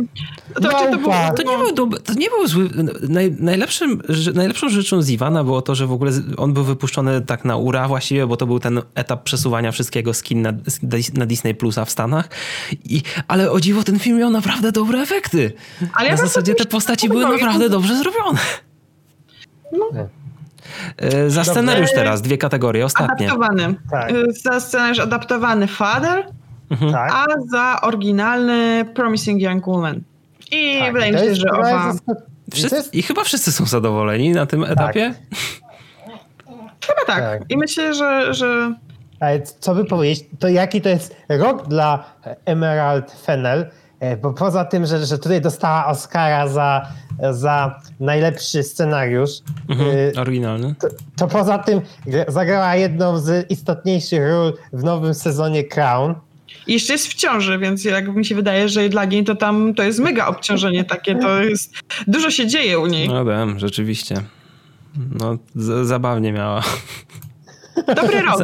to, 0.55 0.61
to, 0.61 0.69
tak. 1.09 1.37
To 1.37 1.43
nie 1.43 1.57
był, 1.73 1.89
to 1.99 2.13
nie 2.13 2.29
był 2.29 2.47
zły. 2.47 2.69
Naj, 3.09 3.35
najlepszym, 3.39 4.01
że- 4.09 4.31
najlepszą 4.33 4.69
rzeczą 4.69 5.01
z 5.01 5.09
Iwana 5.09 5.43
było 5.43 5.61
to, 5.61 5.75
że 5.75 5.87
w 5.87 5.91
ogóle 5.91 6.11
on 6.37 6.53
był 6.53 6.63
wypuszczony 6.63 7.21
tak 7.21 7.45
na 7.45 7.57
ura 7.57 7.87
właściwie, 7.87 8.27
bo 8.27 8.37
to 8.37 8.45
był 8.47 8.59
ten 8.59 8.81
etap 8.95 9.23
przesuwania 9.23 9.71
wszystkiego 9.71 10.13
skin 10.13 10.41
na, 10.41 10.53
na 11.13 11.25
Disney 11.25 11.55
Plusa 11.55 11.85
w 11.85 11.89
Stanach. 11.89 12.29
I, 12.85 13.01
ale 13.27 13.51
o 13.51 13.59
dziwo, 13.59 13.83
ten 13.83 13.99
film 13.99 14.17
miał 14.17 14.29
naprawdę 14.29 14.71
dobre 14.71 14.99
efekty. 14.99 15.53
Ale 15.93 16.05
ja 16.07 16.11
na 16.11 16.17
wam 16.17 16.27
zasadzie 16.27 16.55
te 16.55 16.65
postaci 16.65 17.09
były 17.09 17.25
naprawdę 17.27 17.69
dobrze 17.69 17.95
zrobione. 17.97 18.39
No. 19.71 19.89
E, 20.97 21.29
Za 21.29 21.43
scenariusz 21.43 21.89
teraz, 21.95 22.21
dwie 22.21 22.37
kategorie, 22.37 22.85
ostatnie. 22.85 23.31
Adaptowany. 23.31 23.75
Tak. 23.91 24.11
Y, 24.11 24.33
Za 24.43 24.59
scenariusz 24.59 24.99
adaptowany 24.99 25.67
Father, 25.67 26.25
Tak. 26.91 27.11
a 27.13 27.25
za 27.51 27.81
oryginalny 27.81 28.85
Promising 28.95 29.41
Young 29.41 29.67
Woman. 29.67 30.01
I 30.51 30.79
tak. 30.79 30.93
wydaje 30.93 31.11
mi 31.11 31.19
się, 31.19 31.35
że 31.35 31.51
oba... 31.51 31.93
Wszyscy, 32.53 32.75
jest- 32.75 32.93
I 32.95 33.01
chyba 33.03 33.23
wszyscy 33.23 33.51
są 33.51 33.65
zadowoleni 33.65 34.29
na 34.31 34.45
tym 34.45 34.63
etapie. 34.63 35.13
Chyba 36.87 37.05
tak. 37.07 37.19
tak. 37.19 37.41
I 37.49 37.57
myślę, 37.57 37.93
że, 37.93 38.33
że 38.33 38.73
Ale 39.19 39.41
co 39.41 39.75
by 39.75 39.85
powiedzieć, 39.85 40.25
to 40.39 40.47
jaki 40.47 40.81
to 40.81 40.89
jest 40.89 41.15
rok 41.29 41.67
dla 41.67 42.03
Emerald 42.45 43.11
Fennel, 43.11 43.69
e, 43.99 44.17
bo 44.17 44.33
poza 44.33 44.65
tym, 44.65 44.85
że, 44.85 45.05
że 45.05 45.17
tutaj 45.17 45.41
dostała 45.41 45.85
Oscara 45.87 46.47
za, 46.47 46.87
za 47.31 47.79
najlepszy 47.99 48.63
scenariusz, 48.63 49.29
Mhm, 49.69 49.89
e, 50.17 50.21
oryginalny. 50.21 50.75
to, 50.79 50.87
to 51.17 51.27
poza 51.27 51.57
tym 51.57 51.81
gra- 52.07 52.31
zagrała 52.31 52.75
jedną 52.75 53.17
z 53.17 53.51
istotniejszych 53.51 54.21
ról 54.27 54.53
w 54.73 54.83
nowym 54.83 55.13
sezonie 55.13 55.63
Crown. 55.63 56.15
Jeszcze 56.67 56.93
jest 56.93 57.07
w 57.07 57.13
ciąży, 57.13 57.57
więc 57.57 57.85
jak 57.85 58.15
mi 58.15 58.25
się 58.25 58.35
wydaje, 58.35 58.69
że 58.69 58.89
dla 58.89 59.05
niej 59.05 59.23
to 59.23 59.35
tam 59.35 59.73
to 59.73 59.83
jest 59.83 59.99
mega 59.99 60.27
obciążenie 60.27 60.83
takie, 60.83 61.15
to 61.15 61.43
jest... 61.43 61.73
Dużo 62.07 62.31
się 62.31 62.47
dzieje 62.47 62.79
u 62.79 62.87
niej. 62.87 63.07
No 63.07 63.25
wiem, 63.25 63.59
rzeczywiście. 63.59 64.15
No, 65.19 65.37
zabawnie 65.83 66.33
miała. 66.33 66.63
Dobry 67.95 68.21
rok. 68.21 68.39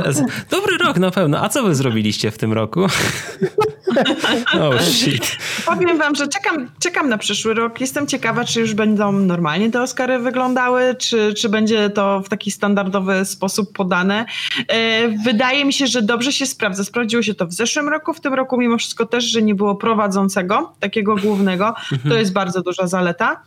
Dobry 0.50 0.78
rok 0.78 0.98
na 0.98 1.12
pewno. 1.12 1.44
A 1.44 1.50
co 1.50 1.64
wy 1.64 1.76
zrobiliście 1.76 2.32
w 2.32 2.38
tym 2.38 2.54
roku? 2.54 2.82
oh 4.62 4.82
shit. 4.82 5.38
Powiem 5.66 5.98
wam, 5.98 6.16
że 6.16 6.28
czekam, 6.28 6.72
czekam 6.80 7.10
na 7.10 7.18
przyszły 7.18 7.54
rok. 7.54 7.82
Jestem 7.82 8.08
ciekawa, 8.08 8.46
czy 8.46 8.60
już 8.60 8.74
będą 8.74 9.12
normalnie 9.12 9.72
te 9.72 9.82
Oscary 9.82 10.20
wyglądały, 10.20 10.96
czy, 10.96 11.34
czy 11.34 11.50
będzie 11.50 11.90
to 11.90 12.22
w 12.26 12.30
taki 12.30 12.52
standardowy 12.52 13.26
sposób 13.26 13.74
podane. 13.74 14.26
E, 14.68 15.08
Wydaje 15.24 15.66
mi 15.66 15.74
się, 15.74 15.88
że 15.88 16.02
dobrze 16.02 16.32
się 16.32 16.46
sprawdza. 16.46 16.84
Sprawdziło 16.84 17.24
się 17.24 17.34
to 17.34 17.48
w 17.48 17.54
zeszłym 17.54 17.90
roku, 17.90 18.14
w 18.14 18.20
tym 18.22 18.34
roku 18.34 18.58
mimo 18.58 18.78
wszystko 18.78 19.06
też, 19.06 19.24
że 19.24 19.42
nie 19.42 19.56
było 19.56 19.76
prowadzącego, 19.76 20.74
takiego 20.80 21.16
głównego. 21.16 21.74
To 22.10 22.16
jest 22.16 22.34
bardzo 22.34 22.62
duża 22.62 22.88
zaleta. 22.88 23.42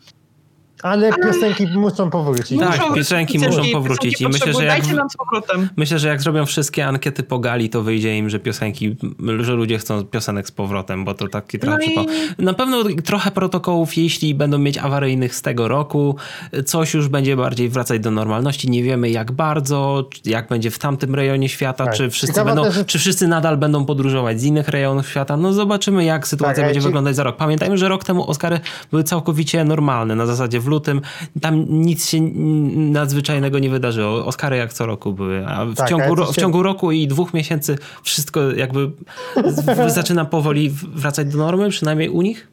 Ale 0.82 1.12
piosenki 1.12 1.66
muszą 1.66 2.10
powrócić. 2.10 2.58
Tak, 2.60 2.80
Muszą 2.80 2.94
piosenki 2.94 3.38
muszą 3.38 3.50
piosenki 3.50 3.72
powrócić 3.72 4.20
i 4.20 4.28
myślę, 4.28 4.52
że 4.52 4.64
jak. 4.64 4.82
Myślę, 5.76 5.98
że 5.98 6.08
jak 6.08 6.22
zrobią 6.22 6.46
wszystkie 6.46 6.86
ankiety 6.86 7.22
po 7.22 7.38
gali, 7.38 7.70
to 7.70 7.82
wyjdzie 7.82 8.18
im, 8.18 8.30
że 8.30 8.38
piosenki, 8.38 8.96
że 9.40 9.52
ludzie 9.52 9.78
chcą 9.78 10.04
piosenek 10.04 10.46
z 10.48 10.50
powrotem, 10.50 11.04
bo 11.04 11.14
to 11.14 11.28
taki 11.28 11.58
trochę 11.58 11.78
No 11.78 11.84
i- 12.02 12.06
przypa- 12.06 12.12
Na 12.38 12.54
pewno 12.54 12.84
trochę 13.04 13.30
protokołów, 13.30 13.96
jeśli 13.96 14.34
będą 14.34 14.58
mieć 14.58 14.78
awaryjnych 14.78 15.34
z 15.34 15.42
tego 15.42 15.68
roku, 15.68 16.16
coś 16.66 16.94
już 16.94 17.08
będzie 17.08 17.36
bardziej 17.36 17.68
wracać 17.68 18.00
do 18.00 18.10
normalności. 18.10 18.70
Nie 18.70 18.82
wiemy 18.82 19.10
jak 19.10 19.32
bardzo, 19.32 20.08
jak 20.24 20.48
będzie 20.48 20.70
w 20.70 20.78
tamtym 20.78 21.14
rejonie 21.14 21.48
świata, 21.48 21.84
Tak. 21.84 21.94
czy 21.94 22.10
wszyscy 22.10 22.44
będą, 22.44 22.64
też 22.64 22.86
czy 22.86 22.98
wszyscy 22.98 23.28
nadal 23.28 23.56
będą 23.56 23.84
podróżować 23.84 24.40
z 24.40 24.44
innych 24.44 24.68
rejonów 24.68 25.08
świata. 25.08 25.36
No 25.36 25.52
zobaczymy, 25.52 26.04
jak 26.04 26.28
sytuacja 26.28 26.54
Tak, 26.54 26.58
ale 26.64 26.66
będzie 26.68 26.80
ci- 26.80 26.86
wyglądać 26.86 27.16
za 27.16 27.22
rok. 27.24 27.36
Pamiętajmy, 27.36 27.78
że 27.78 27.88
rok 27.88 28.04
temu 28.04 28.30
Oscary 28.30 28.60
były 28.90 29.04
całkowicie 29.04 29.64
normalne. 29.64 30.14
Na 30.16 30.26
zasadzie 30.26 30.60
w 30.60 30.66
lutym 30.72 31.00
tam 31.40 31.64
nic 31.68 32.08
się 32.08 32.20
nadzwyczajnego 32.76 33.58
nie 33.58 33.70
wydarzyło. 33.70 34.26
Oscary 34.26 34.56
jak 34.56 34.72
co 34.72 34.86
roku 34.86 35.12
były. 35.12 35.46
A 35.46 35.64
w, 35.64 35.74
Tak, 35.74 35.88
ciągu, 35.88 36.14
ro- 36.14 36.32
w 36.32 36.36
ciągu 36.36 36.62
roku 36.62 36.92
i 36.92 37.08
dwóch 37.08 37.34
miesięcy 37.34 37.78
wszystko 38.02 38.50
jakby 38.50 38.90
zaczyna 39.88 40.24
powoli 40.24 40.70
wracać 40.94 41.28
do 41.28 41.38
normy, 41.38 41.70
przynajmniej 41.70 42.08
u 42.08 42.22
nich. 42.22 42.52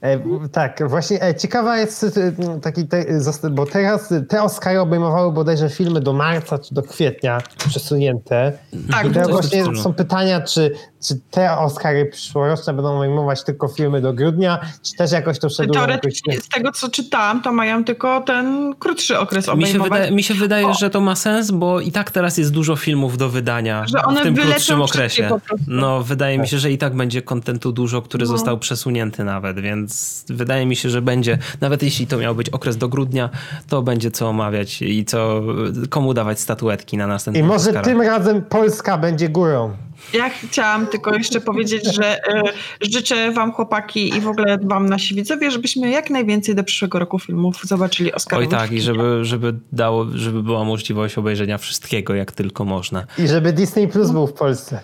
E, 0.00 0.48
tak, 0.48 0.88
właśnie 0.88 1.22
e, 1.22 1.34
ciekawa 1.34 1.78
jest 1.78 2.04
e, 2.04 2.60
taki, 2.60 2.88
te, 2.88 3.04
bo 3.50 3.66
teraz 3.66 4.14
te 4.28 4.42
Oscary 4.42 4.80
obejmowały 4.80 5.32
bodajże 5.32 5.70
filmy 5.70 6.00
do 6.00 6.12
marca 6.12 6.58
czy 6.58 6.74
do 6.74 6.82
kwietnia 6.82 7.38
przesunięte. 7.68 8.52
Tak, 8.90 9.06
I 9.06 9.10
teraz 9.10 9.30
właśnie 9.30 9.64
są 9.82 9.94
pytania, 9.94 10.40
czy, 10.40 10.70
czy 11.08 11.20
te 11.30 11.58
Oscary 11.58 12.06
przyszłoroczne 12.06 12.72
będą 12.74 12.96
obejmować 12.96 13.44
tylko 13.44 13.68
filmy 13.68 14.00
do 14.00 14.12
grudnia, 14.12 14.60
czy 14.82 14.92
też 14.92 15.12
jakoś 15.12 15.38
to 15.38 15.48
przedłużą 15.48 15.80
jakoś... 15.80 15.92
Teoretycznie 16.00 16.40
z 16.40 16.48
tego, 16.48 16.72
co 16.72 16.88
czytałam, 16.90 17.42
to 17.42 17.52
mają 17.52 17.84
tylko 17.84 18.20
ten 18.20 18.74
krótszy 18.78 19.18
okres 19.18 19.46
Mi 19.46 19.48
się, 19.48 19.52
obejmować. 19.52 19.92
wydaje, 19.92 20.12
mi 20.12 20.22
się 20.22 20.34
wydaje, 20.34 20.74
że 20.74 20.90
to 20.90 21.00
ma 21.00 21.14
sens, 21.16 21.50
bo 21.50 21.80
i 21.80 21.92
tak 21.92 22.10
teraz 22.10 22.38
jest 22.38 22.52
dużo 22.52 22.76
filmów 22.76 23.18
do 23.18 23.28
wydania 23.28 23.84
Że 23.86 24.02
one 24.02 24.20
w 24.20 24.22
tym 24.22 24.36
krótszym 24.36 24.82
okresie. 24.82 25.30
No, 25.66 26.02
wydaje 26.02 26.38
mi 26.38 26.48
się, 26.48 26.58
że 26.58 26.72
i 26.72 26.78
tak 26.78 26.96
będzie 26.96 27.22
kontentu 27.22 27.72
dużo, 27.72 28.02
który 28.02 28.24
No. 28.24 28.30
został 28.32 28.58
przesunięty 28.58 29.24
nawet, 29.24 29.60
więc 29.60 30.24
wydaje 30.28 30.66
mi 30.66 30.76
się, 30.76 30.90
że 30.90 31.02
będzie, 31.02 31.38
nawet 31.60 31.82
jeśli 31.82 32.06
to 32.06 32.18
miał 32.18 32.34
być 32.34 32.48
okres 32.50 32.76
do 32.76 32.88
grudnia, 32.88 33.30
to 33.68 33.82
będzie 33.82 34.10
co 34.10 34.28
omawiać 34.28 34.82
i 34.82 35.04
co, 35.04 35.42
komu 35.90 36.14
dawać 36.14 36.40
statuetki 36.40 36.96
na 36.96 37.04
I 37.04 37.08
następny 37.08 37.42
może 37.42 37.72
tym 37.72 38.02
razem 38.02 38.42
Polska 38.42 38.98
będzie 38.98 39.28
górą. 39.28 39.76
Ja 40.12 40.30
chciałam 40.30 40.86
tylko 40.86 41.14
jeszcze 41.14 41.40
powiedzieć, 41.40 41.94
że 41.94 42.26
e, 42.28 42.42
życzę 42.80 43.32
wam 43.32 43.52
chłopaki 43.52 44.08
i 44.16 44.20
w 44.20 44.28
ogóle 44.28 44.58
wam 44.62 44.88
nasi 44.88 45.14
widzowie, 45.14 45.50
żebyśmy 45.50 45.90
jak 45.90 46.10
najwięcej 46.10 46.54
do 46.54 46.64
przyszłego 46.64 46.98
roku 46.98 47.18
filmów 47.18 47.60
zobaczyli 47.62 48.10
Oj 48.10 48.16
Oscarowych. 48.16 48.50
tak, 48.50 48.72
i 48.72 48.80
żeby, 48.80 49.24
żeby 49.24 49.54
dało, 49.72 50.06
żeby 50.14 50.42
była 50.42 50.64
możliwość 50.64 51.18
obejrzenia 51.18 51.58
wszystkiego, 51.58 52.14
jak 52.14 52.32
tylko 52.32 52.64
można. 52.64 53.04
I 53.18 53.28
żeby 53.28 53.52
Disney 53.52 53.88
Plus 53.88 54.10
był 54.10 54.26
w 54.26 54.32
Polsce. 54.32 54.80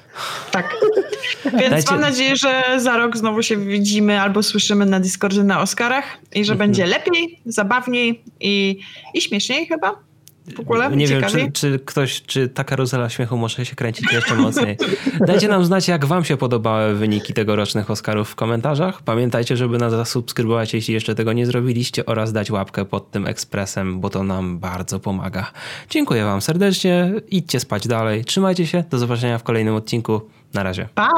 Tak. 0.51 0.77
Więc 1.45 1.71
Dajcie- 1.71 1.91
mam 1.91 2.01
nadzieję, 2.01 2.37
że 2.37 2.63
za 2.77 2.97
rok 2.97 3.17
znowu 3.17 3.43
się 3.43 3.57
widzimy 3.57 4.21
albo 4.21 4.43
słyszymy 4.43 4.87
na 4.87 5.01
Discordzie 5.01 5.45
na 5.45 5.61
Oscarach 5.61 6.05
i 6.35 6.45
że 6.45 6.55
będzie 6.55 6.87
lepiej, 6.87 7.41
zabawniej 7.47 8.23
i, 8.41 8.79
i 9.15 9.21
śmieszniej 9.21 9.67
chyba. 9.67 10.12
W 10.57 10.61
ogóle 10.61 10.97
Nie 10.97 11.07
wiem, 11.07 11.23
czy, 11.23 11.53
czy 11.53 11.79
ktoś, 11.79 12.23
czy 12.23 12.49
ta 12.49 12.65
karuzela 12.65 13.09
śmiechu 13.09 13.37
może 13.37 13.67
się 13.67 13.77
kręcić 13.77 14.13
jeszcze 14.13 14.35
mocniej. 14.35 14.77
Dajcie 15.27 15.49
nam 15.49 15.65
znać, 15.65 15.89
jak 15.89 16.05
wam 16.05 16.25
się 16.25 16.37
podobały 16.37 16.95
wyniki 16.95 17.35
tegorocznych 17.35 17.91
Oscarów 17.91 18.31
w 18.31 18.35
komentarzach. 18.35 19.03
Pamiętajcie, 19.03 19.57
żeby 19.57 19.79
nas 19.79 19.93
zasubskrybować, 19.93 20.75
jeśli 20.75 20.95
jeszcze 20.95 21.15
tego 21.15 21.33
nie 21.33 21.47
zrobiliście 21.47 22.07
oraz 22.07 22.33
dać 22.33 22.51
łapkę 22.51 22.85
pod 22.85 23.11
tym 23.11 23.27
ekspresem, 23.27 24.01
bo 24.01 24.11
to 24.11 24.23
nam 24.23 24.59
bardzo 24.59 25.01
pomaga. 25.01 25.51
Dziękuję 25.91 26.25
wam 26.25 26.41
serdecznie, 26.41 27.13
idźcie 27.31 27.61
spać 27.61 27.89
dalej, 27.89 28.25
trzymajcie 28.25 28.67
się, 28.67 28.85
do 28.91 28.99
zobaczenia 28.99 29.39
w 29.39 29.43
kolejnym 29.43 29.75
odcinku. 29.75 30.21
Na 30.55 30.63
razie. 30.63 30.89
Pa! 30.95 31.11